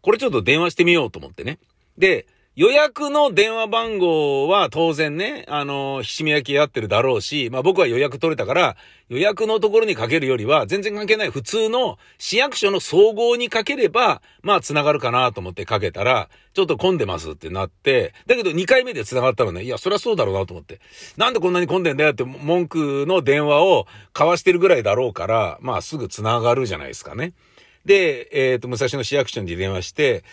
[0.00, 1.58] これちょっと電話してみようと思ってね。
[1.96, 2.26] で、
[2.58, 8.76] 予約の電話番号は当然ね、あの、ひしみ焼きやってるだろうし、まあ僕は予約取れたから、
[9.08, 20.80] 予約のところにかけるよりは全然関係ない普通の市役所の総合にかければ、まあ繋がるかなと思ってかけたら、ちょっと混んでますってなって、だけど2回目で繋がったのね、いや、そりゃそうだろうなと思って。
[21.16, 27.34] なんでこんなに混んでんだよって文句の電話を交わしてるぐらいだろうから、まあすぐ繋がるじゃないですかね。
[27.84, 30.24] で、えっ、と、武蔵野市役所に電話して、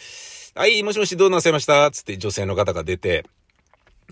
[0.58, 3.26] はい、もしもしどうなさいましたつって女性の方が出て、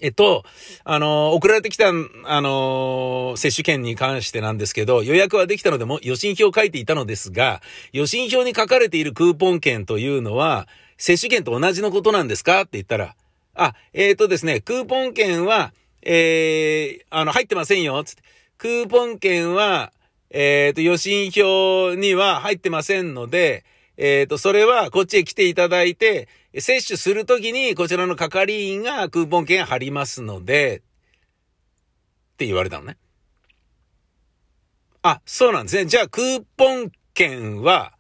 [0.02, 0.44] えっと、
[0.84, 7.62] あの、送られてきた、あの、接種券に関してなんですけど、予約はできたのでも、予診票を書いていたのですが、
[7.94, 12.60] 予診票に書かれているクーポン券というのは、接種券と同じのことなんですか？
[12.60, 13.16] って言ったら、
[13.56, 18.24] あ、えっ、とですね、クーポン券は、えー、あの、入ってませんよ、つって。
[18.58, 19.94] クーポン券は、
[20.30, 23.64] えっ、と、予診票には入ってませんので、
[24.06, 26.28] えっ、と、それはこっちへ来ていただいて、
[26.60, 32.98] 接種するときにこちらの係員がクーポン券貼りますので、って言われたのね。
[35.04, 35.86] あ、そうなんですね。
[35.86, 37.94] じゃあ、クーポン券は、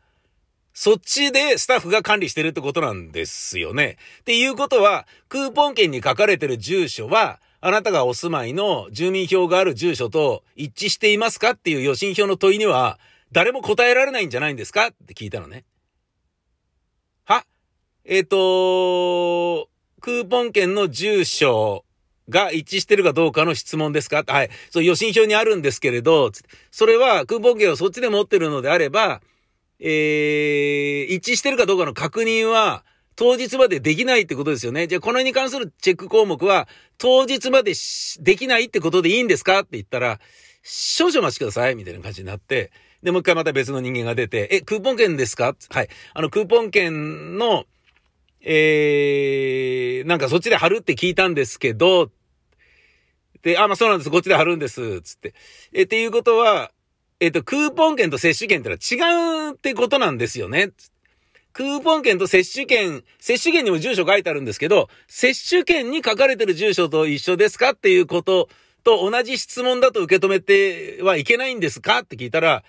[0.73, 3.95] そっちでスタッフが管理してるってことなんですよね。
[4.19, 12.99] っていうことは、クーポン券に書かれてる住所は、あなたがお住まいの住民票がある住所と一致していますかっていう予診票の問いには、
[13.31, 15.63] 誰も答えられないんじゃないんですかって聞いたのね。
[18.05, 19.69] えっ、と、
[20.01, 21.85] クーポン券の住所
[22.29, 24.23] が一致してるかどうかの質問ですか？
[24.27, 24.49] はい。
[24.71, 26.31] そう、予診票にあるんですけれど、
[26.71, 29.21] それはクーポン券をそっちで持ってるのであれば、
[29.79, 32.83] えー、一致してるかどうかの確認は、
[33.15, 34.87] 当日までできないってことですよね。
[34.87, 37.73] じゃあ、この辺に関するチェック項目は、当日まで
[38.19, 39.59] できないってことでいいんですか？
[39.59, 40.19] って言ったら、
[40.61, 45.55] 少々お待ちください、みたいな感じになって、で、もう一回また別の人間が出て、え、クーポン券ですか？
[45.69, 45.89] はい。
[46.13, 47.65] あの、クーポン券の、
[48.43, 52.11] えー、なんかそっちで貼るって聞いたんですけど、
[53.41, 55.33] で、あ、まあそうなんです、こっちで貼るんです、つって。
[55.73, 56.71] え、っていうことは、
[57.19, 60.71] えっ、と、クーポン券と接種券ってのは違うってことなんですよね。
[61.53, 68.49] クーポン券と接種券、接種券にも住所書いてあるんですけど、接種券に書かれてる住所と一緒ですかっていうこと
[68.83, 72.63] と同じ質問だと受け止めてはいけないんですかって聞いたら、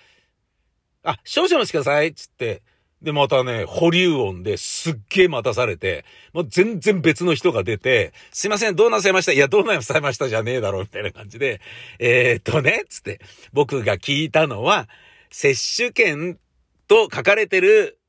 [1.03, 2.61] あ、少々お待ちください、つって、
[3.01, 9.33] で、またね、保留音ですっげえ待たされて、もう全然別の人が出て、すいません、どうなさいました？
[9.33, 11.61] いや、どうなさいましたじゃねえだろう、みたいな感じで、
[11.99, 13.19] えー、っとね、つって、
[13.53, 14.87] 僕が聞いたのは、
[15.29, 16.39] 接種券
[16.87, 17.99] と書かれてる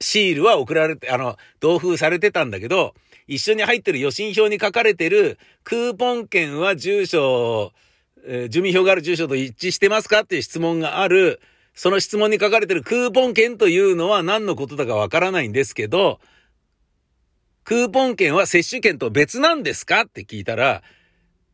[0.00, 2.94] シールは送られて、あの、同封されてたんだけど、
[3.28, 7.72] 一緒に入ってる予診票に書かれてるクーポン券は住所、
[8.26, 10.22] えー、住民票がある住所と一致してますか？
[10.22, 11.40] っていう質問がある、
[11.74, 16.20] その質問に書かれてるクーポン券というのは何のことだかわからないんですけど、
[17.64, 20.02] クーポン券は接種券と別なんですか？
[20.02, 20.82] って聞いたら、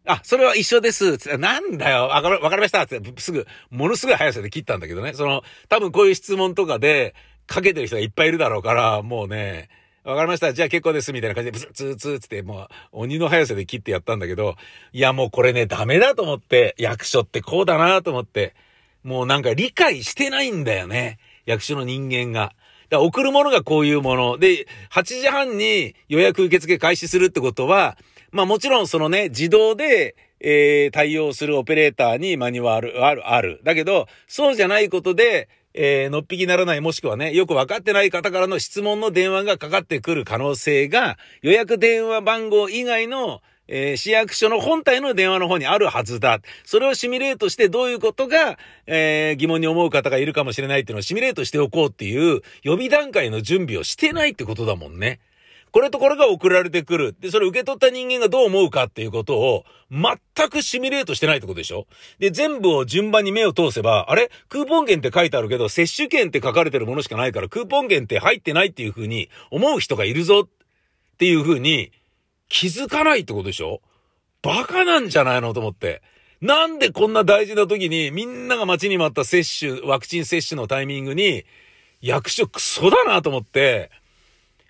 [0.07, 1.37] あ、それは一緒です。
[1.37, 2.05] なんだよ。
[2.05, 2.83] わかかりました。
[2.83, 5.15] ってすぐ、ものすごい速さで切ったんだけどね。
[5.15, 7.15] その、多分こういう質問とかで、
[7.47, 9.69] かけてる人がいっぱいいるだろうから、もうね、
[10.05, 10.53] わかりました。
[10.53, 11.13] じゃあ結構です。
[11.13, 14.55] みたいな感じで、ブツツツツって、もう、鬼の速さで切ってやったんだけど、
[14.93, 18.55] いや、もうこれね、ダメだと思って、役所ってこうだなと思って、
[19.07, 21.19] もうなんか理解してないんだよね。
[21.47, 22.53] 役所の人間が。
[22.91, 24.37] だ送るものがこういうもの。
[24.37, 27.97] で、8時半に予約受付開始するってことは、
[28.33, 33.61] まあもちろんそのね、自動で、えー、対応するオペレーターにマニュアル、ある、ある。
[33.63, 46.41] だけど、そうじゃないことで、えー、のっぴきならないもしくはね、よくわかってない方からの質問の電話がかかってくる可能性が、予約電話番号以外のえー、市役所の本体の電話の方にあるはずだ。
[46.65, 55.21] それをシミュレートしてどういうことが、えー、疑問に思う方がいるかもしれないっていうのをシミュレートしておこうっていう予備段階の準備をしてないってことだもんね。
[55.73, 57.17] これとこれが送られてくる。
[57.21, 61.87] で、それ受け取った人間がどう思うかっていうことを全くシミュレートしてないってことでしょ？
[62.19, 64.31] で、全部を順番に目を通せば、あれ？
[64.49, 71.93] クーポン券って書いてあるけど、接種券って書かれてるものしかないから、クーポン券って入ってないっていうふうに思う人がいるぞっていうふうに
[72.49, 73.81] 気づかないってことでしょ？
[74.43, 76.03] バカなんじゃないのと思って。
[76.41, 81.45] なんでこんな大事な時にみんなが待ちに待った接種、ワクチン接種のタイミングに
[82.01, 83.91] 役所クソだなと思って、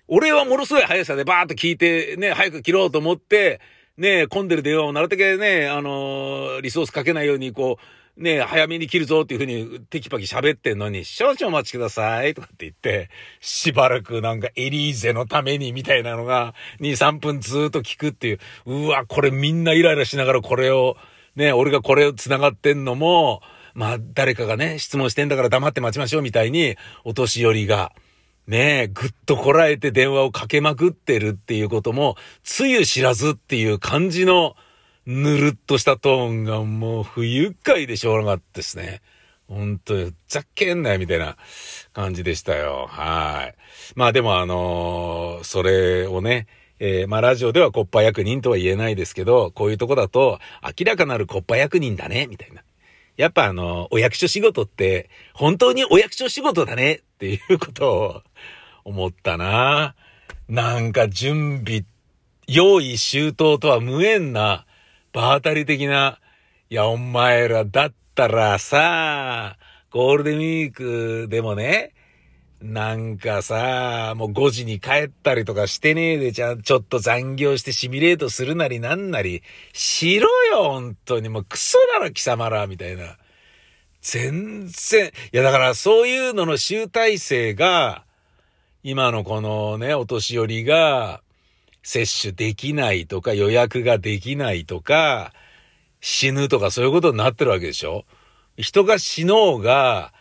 [0.07, 3.59] 俺はものすごい速さでバーッと聞いてね、早く切ろうと思って、
[3.97, 7.83] ね、混んでる電話をなるだけね、あのー、リソースかけないようにこう、
[8.17, 20.97] ね早めに切るぞっていうふうにテキパキ喋ってんのに、少々お待ちくださいとかって言って、しばらくなんかエリーゼのためにみたいなのが、2、3分ずっと聞くっていう、うわ、これみんなイライラしながらこれを、
[21.35, 23.41] ね、俺がこれを繋がってんのも、
[23.73, 27.93] まあ誰かがね、質問してんだから黙って待ちましょうみたいに、お年寄りが、
[28.47, 34.55] ねえ、ぐっとこらえて電話をかけまくってるっていうことも、つゆ知らずっていう感じの、
[35.07, 39.01] ぬるっとしたトーンがもう不愉快でしょうがなかったですね。
[39.47, 41.37] ほんと、ざっけんなよ、みたいな
[41.93, 42.87] 感じでしたよ。
[42.89, 43.55] はい。
[43.95, 46.47] まあでもあのー、それをね、
[46.79, 52.61] えー、まあラジオではコッパ役人とは言えないですけど、こういうとこだと明らかなるコッパ役人だね、みたいな。
[53.15, 58.21] やっぱあの、お役所仕事って、本当にお役所仕事だね、っていうことを
[58.83, 59.95] 思ったな。
[60.49, 61.85] なんか準備、
[62.45, 64.66] 用意周到とは無縁な、
[65.17, 66.19] 場当たり的な、
[66.69, 69.57] いや、お前らだったらさ、
[69.89, 71.95] ゴールデンウィークでもね、
[72.61, 79.41] なんかさ、もう5時に帰ったりとかしてねえでちゃん、ちょっと残業してシミュレートするなりなんなり、
[79.73, 81.29] しろよ、本当に。
[81.29, 83.17] もうクソだろ、貴様ら、みたいな。
[84.01, 88.03] 全然、いやだからそういうのの集大成が、
[88.83, 91.21] 今のこのね、お年寄りが、
[91.87, 95.31] 接種できないとか予約ができないとか、
[96.01, 98.03] 死ぬとかそういうことになってるわけでしょ？
[98.57, 100.11] 人が死のうが、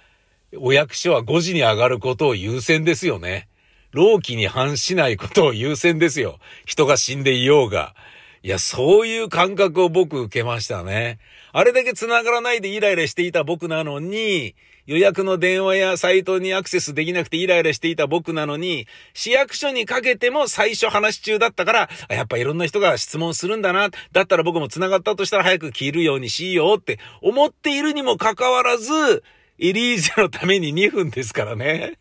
[0.57, 3.48] お役所は5時に上がることを優先ですよね。
[3.90, 6.38] 老期に反しないことを優先ですよ。
[6.66, 7.96] 人が死んでいようが。
[8.44, 11.18] いや、そういう感覚を僕受けましたね。
[11.52, 14.55] あれだけ繋がらないでイライラしていた僕なのに、
[14.87, 23.90] 予約の電話やサイトにアクセスできなくてイライラしていた僕なのに、市役所にかけても最初話中だったから、やっぱいろんな人が質問するんだな。
[24.12, 29.25] だったら僕も繋がったとしたら早く切るようにしようって思っているにもかかわらず、
[29.59, 31.99] エリーゼのために2分ですからね。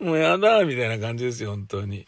[0.00, 2.06] もうやだ、みたいな感じですよ、本当に。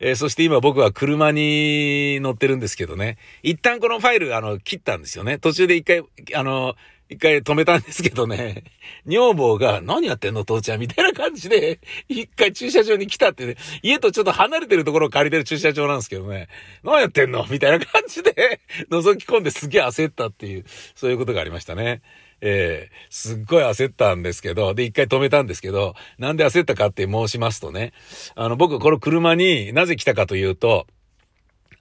[0.00, 3.18] えー、そして今僕は車に乗ってるんですけどね。
[3.42, 5.38] 一旦このファイル、あの、切ったんですよね。
[5.38, 6.02] 途中で一回、
[6.34, 6.76] あの、
[7.08, 8.64] 一回止めたんですけどね、
[9.06, 13.46] 女房が、何やってんの父ちゃんみたいな感じで、一回駐車場に来たって。
[13.46, 16.48] ね、家とちょっと離れてるところを借りてる駐車場なんですけどね、
[16.82, 20.64] 何やってんのみたいな感じで、覗き込んですげえ焦ったっていう、
[20.96, 22.02] そういうことがありましたね。
[22.42, 27.92] ええー、すっごい焦ったんですけど、で、一回止めたんですけど、なんで焦ったかって申しますとね、
[28.34, 30.86] あの、僕、この車になぜ来たかというと、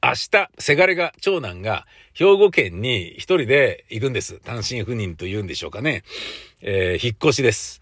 [0.06, 4.40] 明日、せがれが、長男が、兵庫県に一人で行くんです。
[4.40, 6.04] 単身赴任と言うんでしょうかね。
[6.62, 7.82] えー、引っ越しです。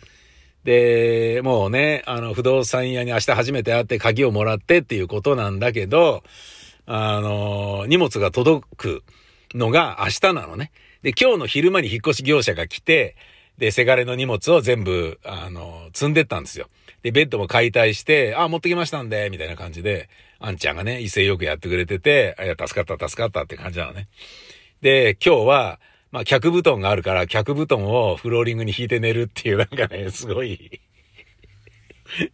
[0.63, 6.23] で、もうね、あの、不動産屋に明日初めて会って鍵をもらってっていうことなんだけど、
[6.85, 9.03] あの、荷物が届く
[9.53, 10.71] のが明日なのね。
[11.01, 13.17] で、今日の昼間に引っ越し業者が来て、
[13.57, 16.69] で、せがれの荷物を全部、あの、積んでったんですよ。
[17.03, 20.07] で、ベッドも解体して、あ、持ってきましたんで、みたいな感じで、
[20.45, 24.09] あんちゃんがね、威勢よくやってくれてて、いや、助かった、助かったって感じなのね。
[24.81, 25.79] で、今日は、
[26.11, 30.81] まあ、客布団があるから、客布団をフローリングに引いて寝るっていう、なんかね、すごい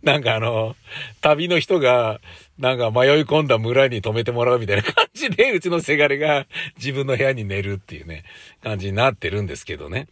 [0.03, 0.75] なんかあの、
[1.21, 2.19] 旅の人が、
[2.57, 6.47] なんか迷い込んだ村に泊めてもらうみたいな感じで、うちのせがれが
[6.77, 8.23] 自分の部屋に寝るっていうね、
[8.63, 10.07] 感じになってるんですけどね。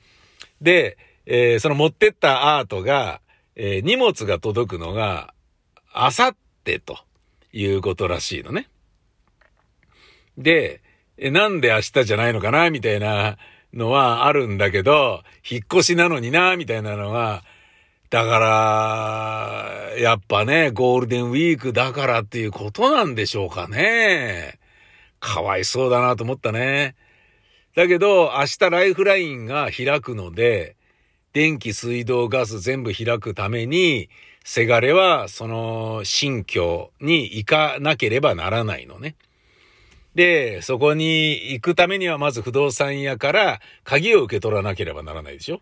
[0.62, 3.22] で、えー、その持ってったアートが、
[3.56, 5.34] えー、荷物が届くのが、
[5.92, 7.00] あさってと
[7.54, 8.68] いうことらしいのね。
[10.38, 10.82] で、
[11.18, 12.70] え、なんで明日じゃないのかな？
[12.70, 13.38] みたいな
[13.74, 16.56] のはあるんだけど、引っ越しなのにな？
[16.58, 17.44] みたいなのは、
[18.10, 24.60] だから、やっぱね、ゴールデンウィークだからっていうことなんでしょうかね。
[25.20, 26.96] かわいそうだなと思ったね。
[27.76, 30.78] だけど、明日ライフラインが開くので、
[31.34, 34.10] 電気、水道、ガス全部開くために、
[34.50, 39.16] せがれはその新居に行かなければならないのね。
[40.16, 45.60] で、そこに行くためにはまず不動産屋から鍵を受け取らなければならないでしょ。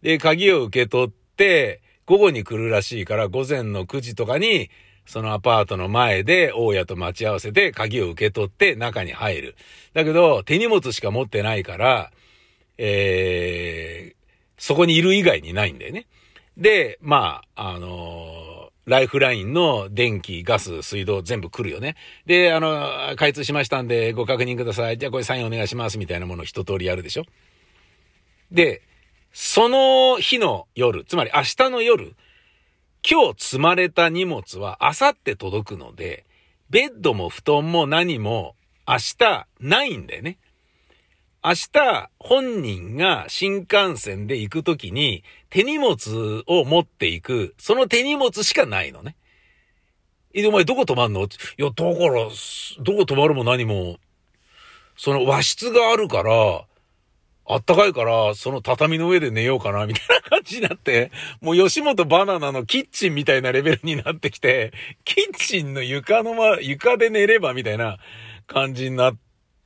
[0.00, 4.70] で、鍵を受け取って、午後に来るらしいから午前の9時とかに、
[5.04, 9.56] そのアパートの前で大家と待ち合わせて鍵を受け取って中に入る。
[9.92, 12.10] だけど、手荷物しか持ってないから、
[12.78, 14.16] えー、
[14.56, 16.06] そこにいる以外にないんだよね。
[16.62, 21.96] で、まあ、あのー、ライフラインの電気、ガス、水道全部来るよね。
[22.24, 24.96] で、あの、開通しましたんでご確認ください。
[24.96, 27.24] じゃあこれサインお願いしますみたいなものを一通りやるでしょ。
[28.52, 28.82] で、
[29.32, 32.14] その日の夜、つまり明日の夜、
[33.08, 36.24] 今日積まれた荷物は明後日届くので、
[36.70, 38.54] ベッドも布団も何も
[38.86, 40.38] 明日ないんだよね。
[41.44, 49.16] 明日本人が新幹線で行くときに手荷物を持っていく、その手荷物しかないのね。
[50.34, 51.24] え、お前どこ泊まんの？
[51.24, 51.26] い
[51.56, 52.28] や、だから、
[52.80, 53.98] どこ泊まるも何も、
[54.96, 56.64] その和室があるから、
[57.44, 64.72] あったかいから、その畳の上で寝ようかな、みたいな感じになって、もう吉本バナナのキッチンみたいなレベルになってきて、
[65.04, 67.98] キッチンの床のま、床で寝ればみたいな
[68.46, 69.16] 感じになっ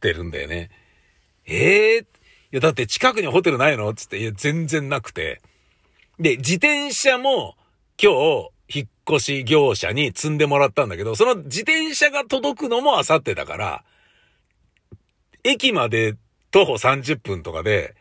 [0.01, 0.71] てるんだよね。
[1.47, 2.07] ええー、い
[2.53, 3.93] や、だって近くにホテルないの？
[3.95, 5.41] つって、いや、全然なくて。
[6.19, 7.57] で、自転車も
[8.03, 13.85] 今日、引っ越し業者に積んでもらったんだけど、その自転車が届くのもあさってだから、
[15.45, 16.17] 駅まで
[16.51, 17.95] 徒歩30分とかで、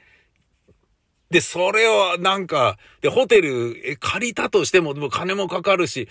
[1.31, 6.07] で、それをなんか、で、ホテル、借りたとしても、でも金もかかるし、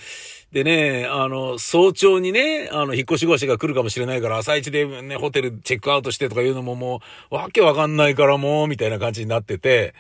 [0.51, 7.01] でね、あの、早朝にね、あの、引っ越し越しが来るかもしれないから、朝一でね、ホテルチェックアウトしてとかいうのもも
[7.31, 9.95] う、わけわかんないからもう、みたいな感じになってて、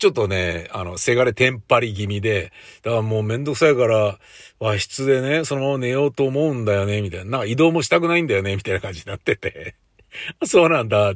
[0.00, 4.18] ちょっとね、あの、せがれテンパり気味で、だからもうめんどくさいから、
[4.58, 7.30] 和室でね、そのまま寝ようと思うんだよね、みたいな。
[7.30, 9.76] なんか移動もしたくないんだよね、みたいな感じになってて。
[10.44, 11.14] そうなんだ。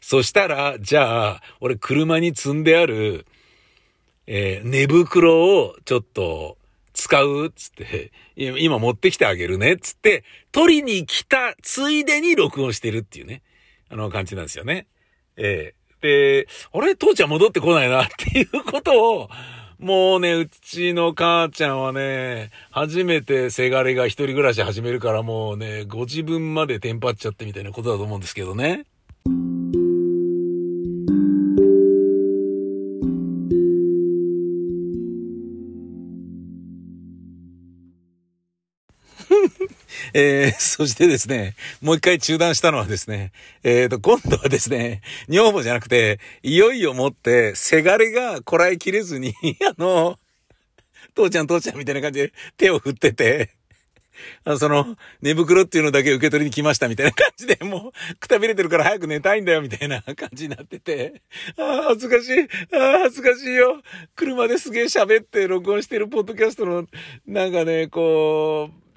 [0.00, 3.26] そしたら、じゃあ、俺車に積んである、
[4.26, 6.56] えー、寝袋をちょっと
[6.92, 13.42] 使うつって、今持ってきてあげるねつって、取りに来たついでに録音してるっていうね、
[13.88, 14.86] あの感じなんですよね。
[15.36, 19.30] えー、で、あれ父ちゃん戻ってこないなっていうことを、
[19.80, 28.84] もうね、うちの母ちゃんはね、初めてせがれが一人暮らし始めるからもうね、ご自分までテンパっちゃってみたいなことだと思うんですけどね。
[40.14, 43.32] えー、そしてですね、もう一回中断したのはですね、
[43.62, 49.34] えーと、今度はですね、女房じゃなくて、いよいよもって、せがれがこらえきれずに、
[49.68, 50.18] あの、
[51.14, 53.50] 父ちゃん父ちゃんみたいな感じで手を振ってて、
[54.44, 61.22] あその、寝袋っていうのだけ受け取りに来ましたみたいな感じで、もう、くたびれてるから早く寝たいんだよみたいな感じになってて、
[61.58, 62.40] ああ、恥ずかしい、
[62.76, 63.80] ああ、恥ずかしいよ。
[64.16, 66.86] 車ですげえ喋って録音してるポッドキャストの、
[67.26, 68.89] なんかね、こう、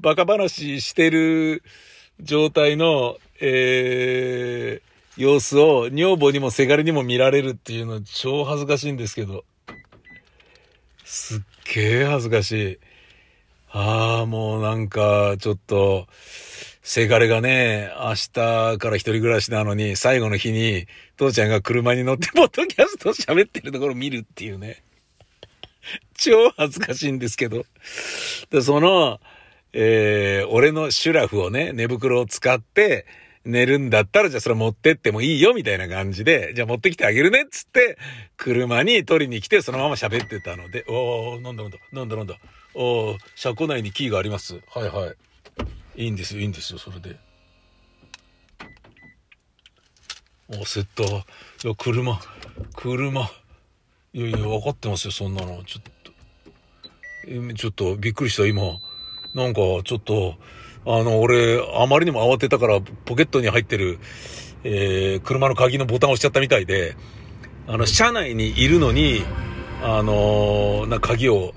[0.00, 1.62] バカ話してる
[2.20, 9.44] 状態の、えー、様子を女房にもせがれにも見られるっていうの超恥ずかしいんですけど。
[11.04, 11.40] すっ
[11.74, 12.78] げえ恥ずかしい。
[13.70, 16.06] ああ、もうなんか、ちょっと、
[16.82, 20.86] せがれがね、明日から一人暮らしなのに、最後の日に、
[21.16, 24.82] 父ちゃんが車に乗ってポッドキャスト喋ってるところ見るっていうね。
[26.16, 27.64] 超恥ずかしいんですけど。
[28.50, 29.20] で、その、
[29.72, 33.06] えー、俺のシュラフをね、寝袋を使って
[33.44, 37.98] 寝るんだったら、じゃあそれ持ってってもいいよ、みたいな感じで、じゃあ持ってきてあげるね、っつって、
[38.36, 42.36] 車に取りに来て、そのまま喋ってたので、おー、なんだなんだ、なんだなんだ、
[42.74, 44.60] おー、車庫内にキーがあります。
[44.68, 45.12] はいは
[45.96, 46.04] い。
[46.04, 47.16] いいんですよ、いいんですよ、それで。
[50.48, 51.04] お、セット。
[51.64, 52.20] いや、車、
[52.74, 53.30] 車。
[54.14, 55.62] いやいや、分かってますよ、そんなの。
[55.64, 56.12] ちょっと。
[57.26, 58.78] え、ちょっと、びっくりした、今。
[59.34, 60.34] なんか、ちょっと、
[60.86, 63.98] あの、俺、あまりにも慌てたから、ポケットに入ってる、
[64.64, 66.96] えー、車の鍵のボタンを押しちゃったみたいで、
[67.66, 69.22] あの、車内にいるのに、
[69.82, 71.52] あのー、な、鍵を、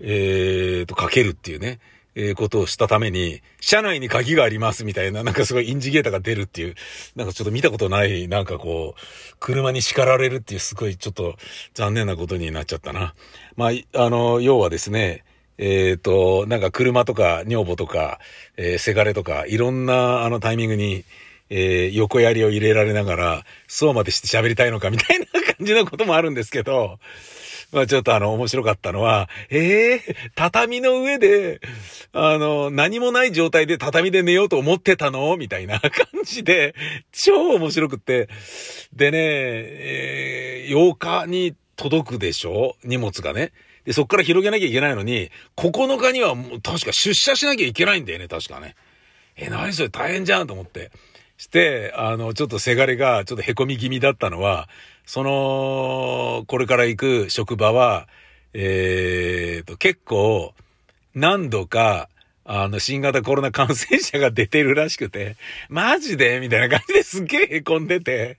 [0.00, 1.80] えーと、かけるっていうね。
[2.20, 6.74] えー、ことをしたために、車内に鍵がありますみたいな、なんかすごいインジゲーターが出るっていう、
[7.14, 11.36] なんかちょっと見たことない、なんかこう、車に叱られるっていうすごいちょっと
[11.74, 13.14] 残念なことになっちゃったな。
[13.54, 15.22] まあ、あの、要はですね、
[15.58, 18.20] えっ、ー、と、なんか車とか女房とか、
[18.56, 21.04] えー、せがれとか、いろんなあのタイミングに、
[21.50, 26.98] えー、横槍を入れられながら、そうまでして喋りたいのかみたいな感じのこともあるんですけど、
[27.72, 31.60] まあちょっとあの面白かったのは、ええー、畳の上で、
[32.12, 35.36] あの、何もない状態で畳で寝ようと思ってたの？
[35.36, 35.90] みたいな感
[36.24, 36.74] じで、
[37.12, 38.28] 超面白くって。
[38.94, 42.76] でね、えー、8日に届くでしょ？
[42.84, 43.52] 荷物がね。
[43.88, 48.76] で、そっから広げなきゃいけないのに、9日にはもう確か出社しなきゃいけないんだよね、確かね。
[49.34, 50.90] え、何それ大変じゃんと思って。
[51.38, 54.68] して、あの、ちょっとせがれがちょっと凹み気味だったのは、
[55.06, 58.08] その、これから行く職場は、
[58.52, 60.52] えー、と、結構、
[61.14, 62.10] 何度か、
[62.44, 65.36] あの、新型コロナ感染者が出てるらしくて、
[65.70, 66.40] マジで？
[66.40, 68.36] みたいな感じですっげえ凹んでて。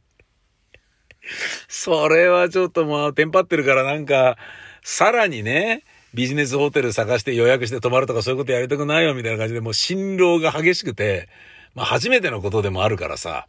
[1.68, 4.38] それはちょっともう、テンパってるからなんか、
[4.84, 11.30] さらにね、ビジネスホテル探して予約して泊まるとかそういうことやりたくないよみたいな感じでもう辛労が激しくて、
[11.76, 13.48] まあ初めてのことでもあるからさ、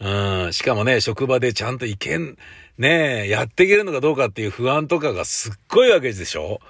[0.00, 0.52] うん。
[0.52, 2.36] しかもね、職場でちゃんといけん、
[2.78, 6.60] ねえ、やっていけるのかどうかっていう不安とかがすっごいわけでしょ？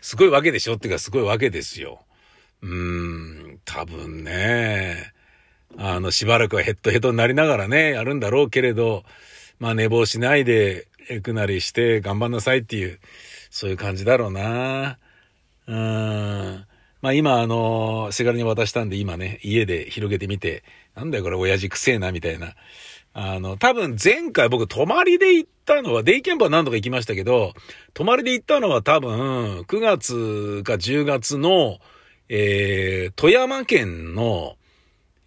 [0.00, 2.00] すごいわけでしょっていうかすごいわけですよ。
[2.62, 2.70] うー
[3.54, 5.12] ん、多分ね、
[5.78, 9.04] あの、しばらくはヘッドヘッドになりながらね、やるんだろうけれど、
[9.60, 13.00] まあ寝坊しないで、エクなりして頑張んなさいっていう、
[13.50, 14.98] そういう感じだろうな。
[15.66, 16.66] うーん。
[17.00, 22.54] まあ今あの、せがれに渡したんで今ね、家で広げてみて、なんだよこれ親父くせえなみたいな。
[23.12, 27.54] あの、多分前回僕泊まりで行ったのは、デイキャンプは何度か行きましたけど、
[27.94, 31.78] 泊まりで行ったのは多分9月か10月の、
[32.28, 34.57] えー、富山県の、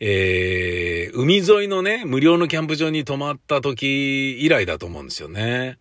[0.03, 5.77] えー、海沿いのね、無料のキャンプ場に泊まった時以来だと思うんですよね。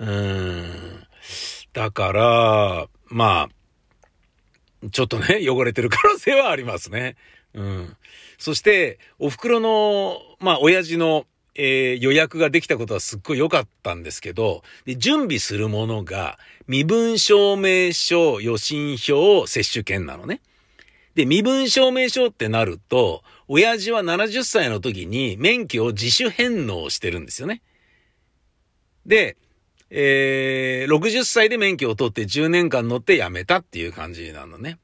[0.00, 1.06] うん。
[1.72, 3.48] だから、ま
[4.82, 7.14] あ、ちょっとね、 汚れてる可能性はありますね。
[7.54, 7.96] うん。
[8.38, 20.40] そして、お袋の、まあ、親父の、えー、予約ができたことはすっごい良かったんですけど、で準備するものが、身分証明書、予診票、接種券なのね。
[21.16, 27.62] で、身分証明書ってなると、親父は70歳の時に免許を自主返納してるんですよね。
[29.06, 29.38] で、
[29.88, 34.78] えー、60歳で免許を取って10年間乗って辞めたっていう感じなのね。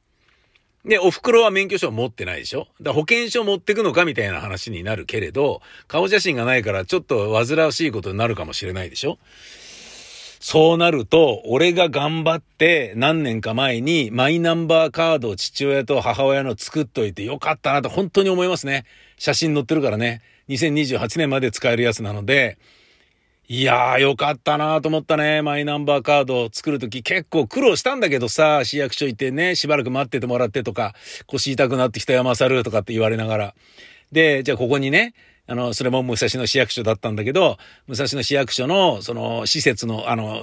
[0.86, 2.66] で、お袋は免許証持ってないでしょ？
[2.80, 9.18] だ保険証持ってくのかみたいな話になるけれど、顔写真がないからちょっと煩わしいことになるかもしれないでしょ？
[10.44, 18.84] そうなると、俺が頑張って何年か前にマイナンバーカードを父親と母親の作っといてよかったなと本当に思いますね。
[19.18, 20.20] 写真載ってるからね。
[20.48, 22.58] 2028年まで使えるやつなので、
[23.46, 25.42] いやーよかったなと思ったね。
[25.42, 30.96] マイナンバーカードを作るとき結構苦労したんだけどさ、市役所行ってね、しばらく待っててもらってとか、
[31.28, 33.54] 腰痛くなってきた山猿とかって言われながら。
[34.10, 35.14] で、じゃあここにね、
[35.46, 40.42] あの、それも武蔵野市役所だったんだけど、武蔵野市役所の、その、施設の、あの、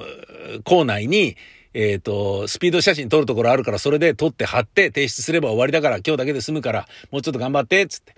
[0.65, 1.37] 校内に、
[1.73, 8.15] えっ、と、スピード写真撮るところあるから、それで撮って貼って提出すれば終わりだから、今日だけで済むから、もうちょっと頑張って、つって。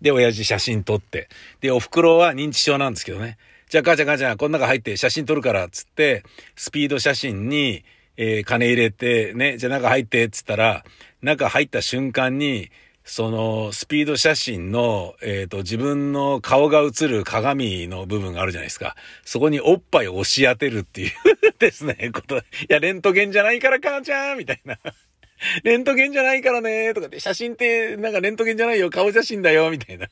[0.00, 1.28] で、親父写真撮って。
[1.60, 3.38] で、お袋は認知症なんですけどね。
[3.68, 6.24] じゃあ母ちゃん母ちゃん、この中入って写真撮るから、つって、
[6.56, 7.84] スピード写真に、
[8.16, 10.84] えー、金入れて、ね、じゃあ中入って、つったら、
[11.22, 12.70] 中入った瞬間に、
[13.04, 18.94] その、スピード写真の、えっ、ー、と、自分の顔が映る鏡の部分があるじゃないですか。
[19.24, 21.10] そこにおっぱいを押し当てるっていう
[21.58, 22.38] ですね、 こと。
[22.38, 24.78] いや、レントゲンじゃないから母ちゃんみたいな。
[25.64, 30.08] レントゲンじゃないからねとかって、写真ってなんかレントゲンじゃないよ、顔写真だよ、みたいな。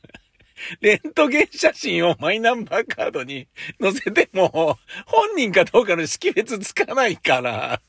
[0.81, 3.47] レントゲン写真をマイナンバーカードに
[3.81, 7.81] 載せても、本人かどうかの識別つかないから、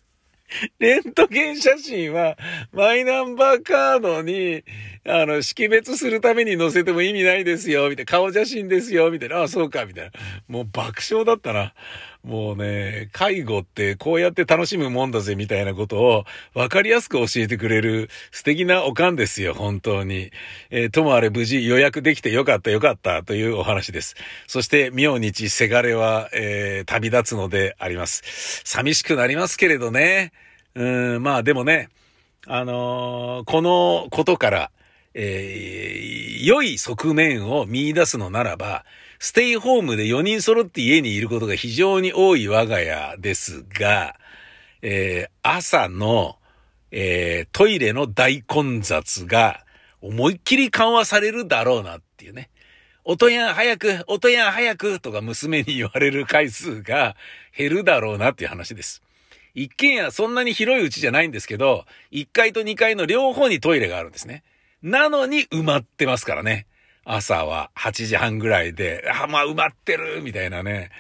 [0.79, 2.37] レントゲン写真は、
[2.73, 4.65] マイナンバーカードに、
[5.07, 8.11] あの、識別するために載せても意味ないですよ、みたいな。
[8.11, 9.39] 顔写真ですよ、みたいな。
[9.39, 10.11] ああ、そうか、みたいな。
[10.49, 11.75] もう爆笑だったな。
[12.25, 20.31] もうね、介護ってこうやって楽しむもんだぜ、みたいなことを分かりやすく教えてくれる素敵なおかんですよ、本当に。
[20.71, 24.15] えー、ともあれ無事予約できてよかった、よかったというお話です。
[24.47, 28.23] そして、明日せがれは、えー、旅立つのであります。
[28.65, 30.31] 寂しくなりますけれどね。
[30.77, 31.89] うん、まあでもね、
[32.47, 34.71] あのー、このことから、
[35.15, 38.85] えー、良い側面を見出すのならば、
[39.25, 44.17] ステイホームで4人揃って家にいることが非常に多い我が家ですが、
[44.83, 46.39] えー、朝の、
[46.91, 49.65] えー、トイレの大混雑が
[50.01, 52.51] 思いっきり緩和されるだろうなっていうね。
[53.05, 57.15] 音やん早く、音やん早くとか娘に言われる回数が
[57.57, 59.03] 減るだろうなっていう話です。
[59.55, 64.43] 一軒家そんなに広いうちじゃないんですけど、1階と2階の両方にトイレがあるんですね。
[64.83, 66.67] なのに埋まってますからね。
[67.05, 70.91] 朝は8時半ぐらいで、あ、まあ埋まってるみたいなね、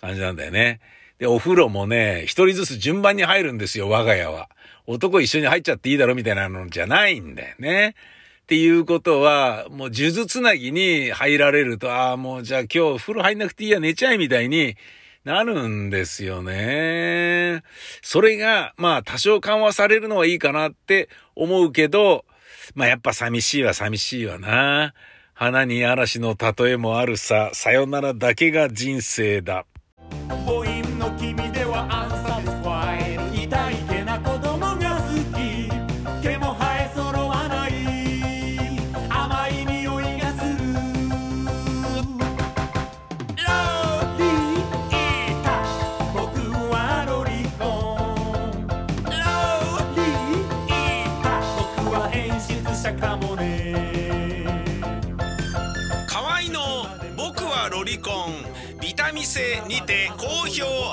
[0.00, 0.80] 感じなんだよね。
[1.18, 4.48] で、お風呂もね、一人ずつ順番に入るんですよ、我が家は。
[4.86, 7.94] 男一緒に入っちゃっていいだろみたいなのじゃないんだよね。
[8.42, 14.76] っていうことは、もう数珠つなぎに入られると、ああ、もうじゃあ今日風呂入んなくていいや、寝ちゃえみたいに
[15.24, 17.62] なるんですよね。
[18.02, 22.24] それが、まあ多少緩和されるのはいいかなって思うけど、
[22.74, 24.94] まあやっぱ寂しいは寂しいわな。
[25.34, 29.66] 花に嵐の例えもあるさ、さよならだけが人生だ。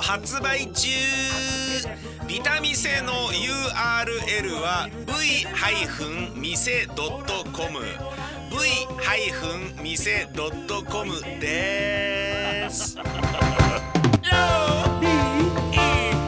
[0.10, 0.89] 発売中
[2.28, 6.49] ビタミセの URL は v-mise.com
[9.86, 10.32] v-mise.com
[11.39, 12.95] です。
[12.95, 13.05] ビー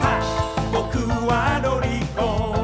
[0.00, 0.06] パ
[0.72, 2.61] 僕はロリコン。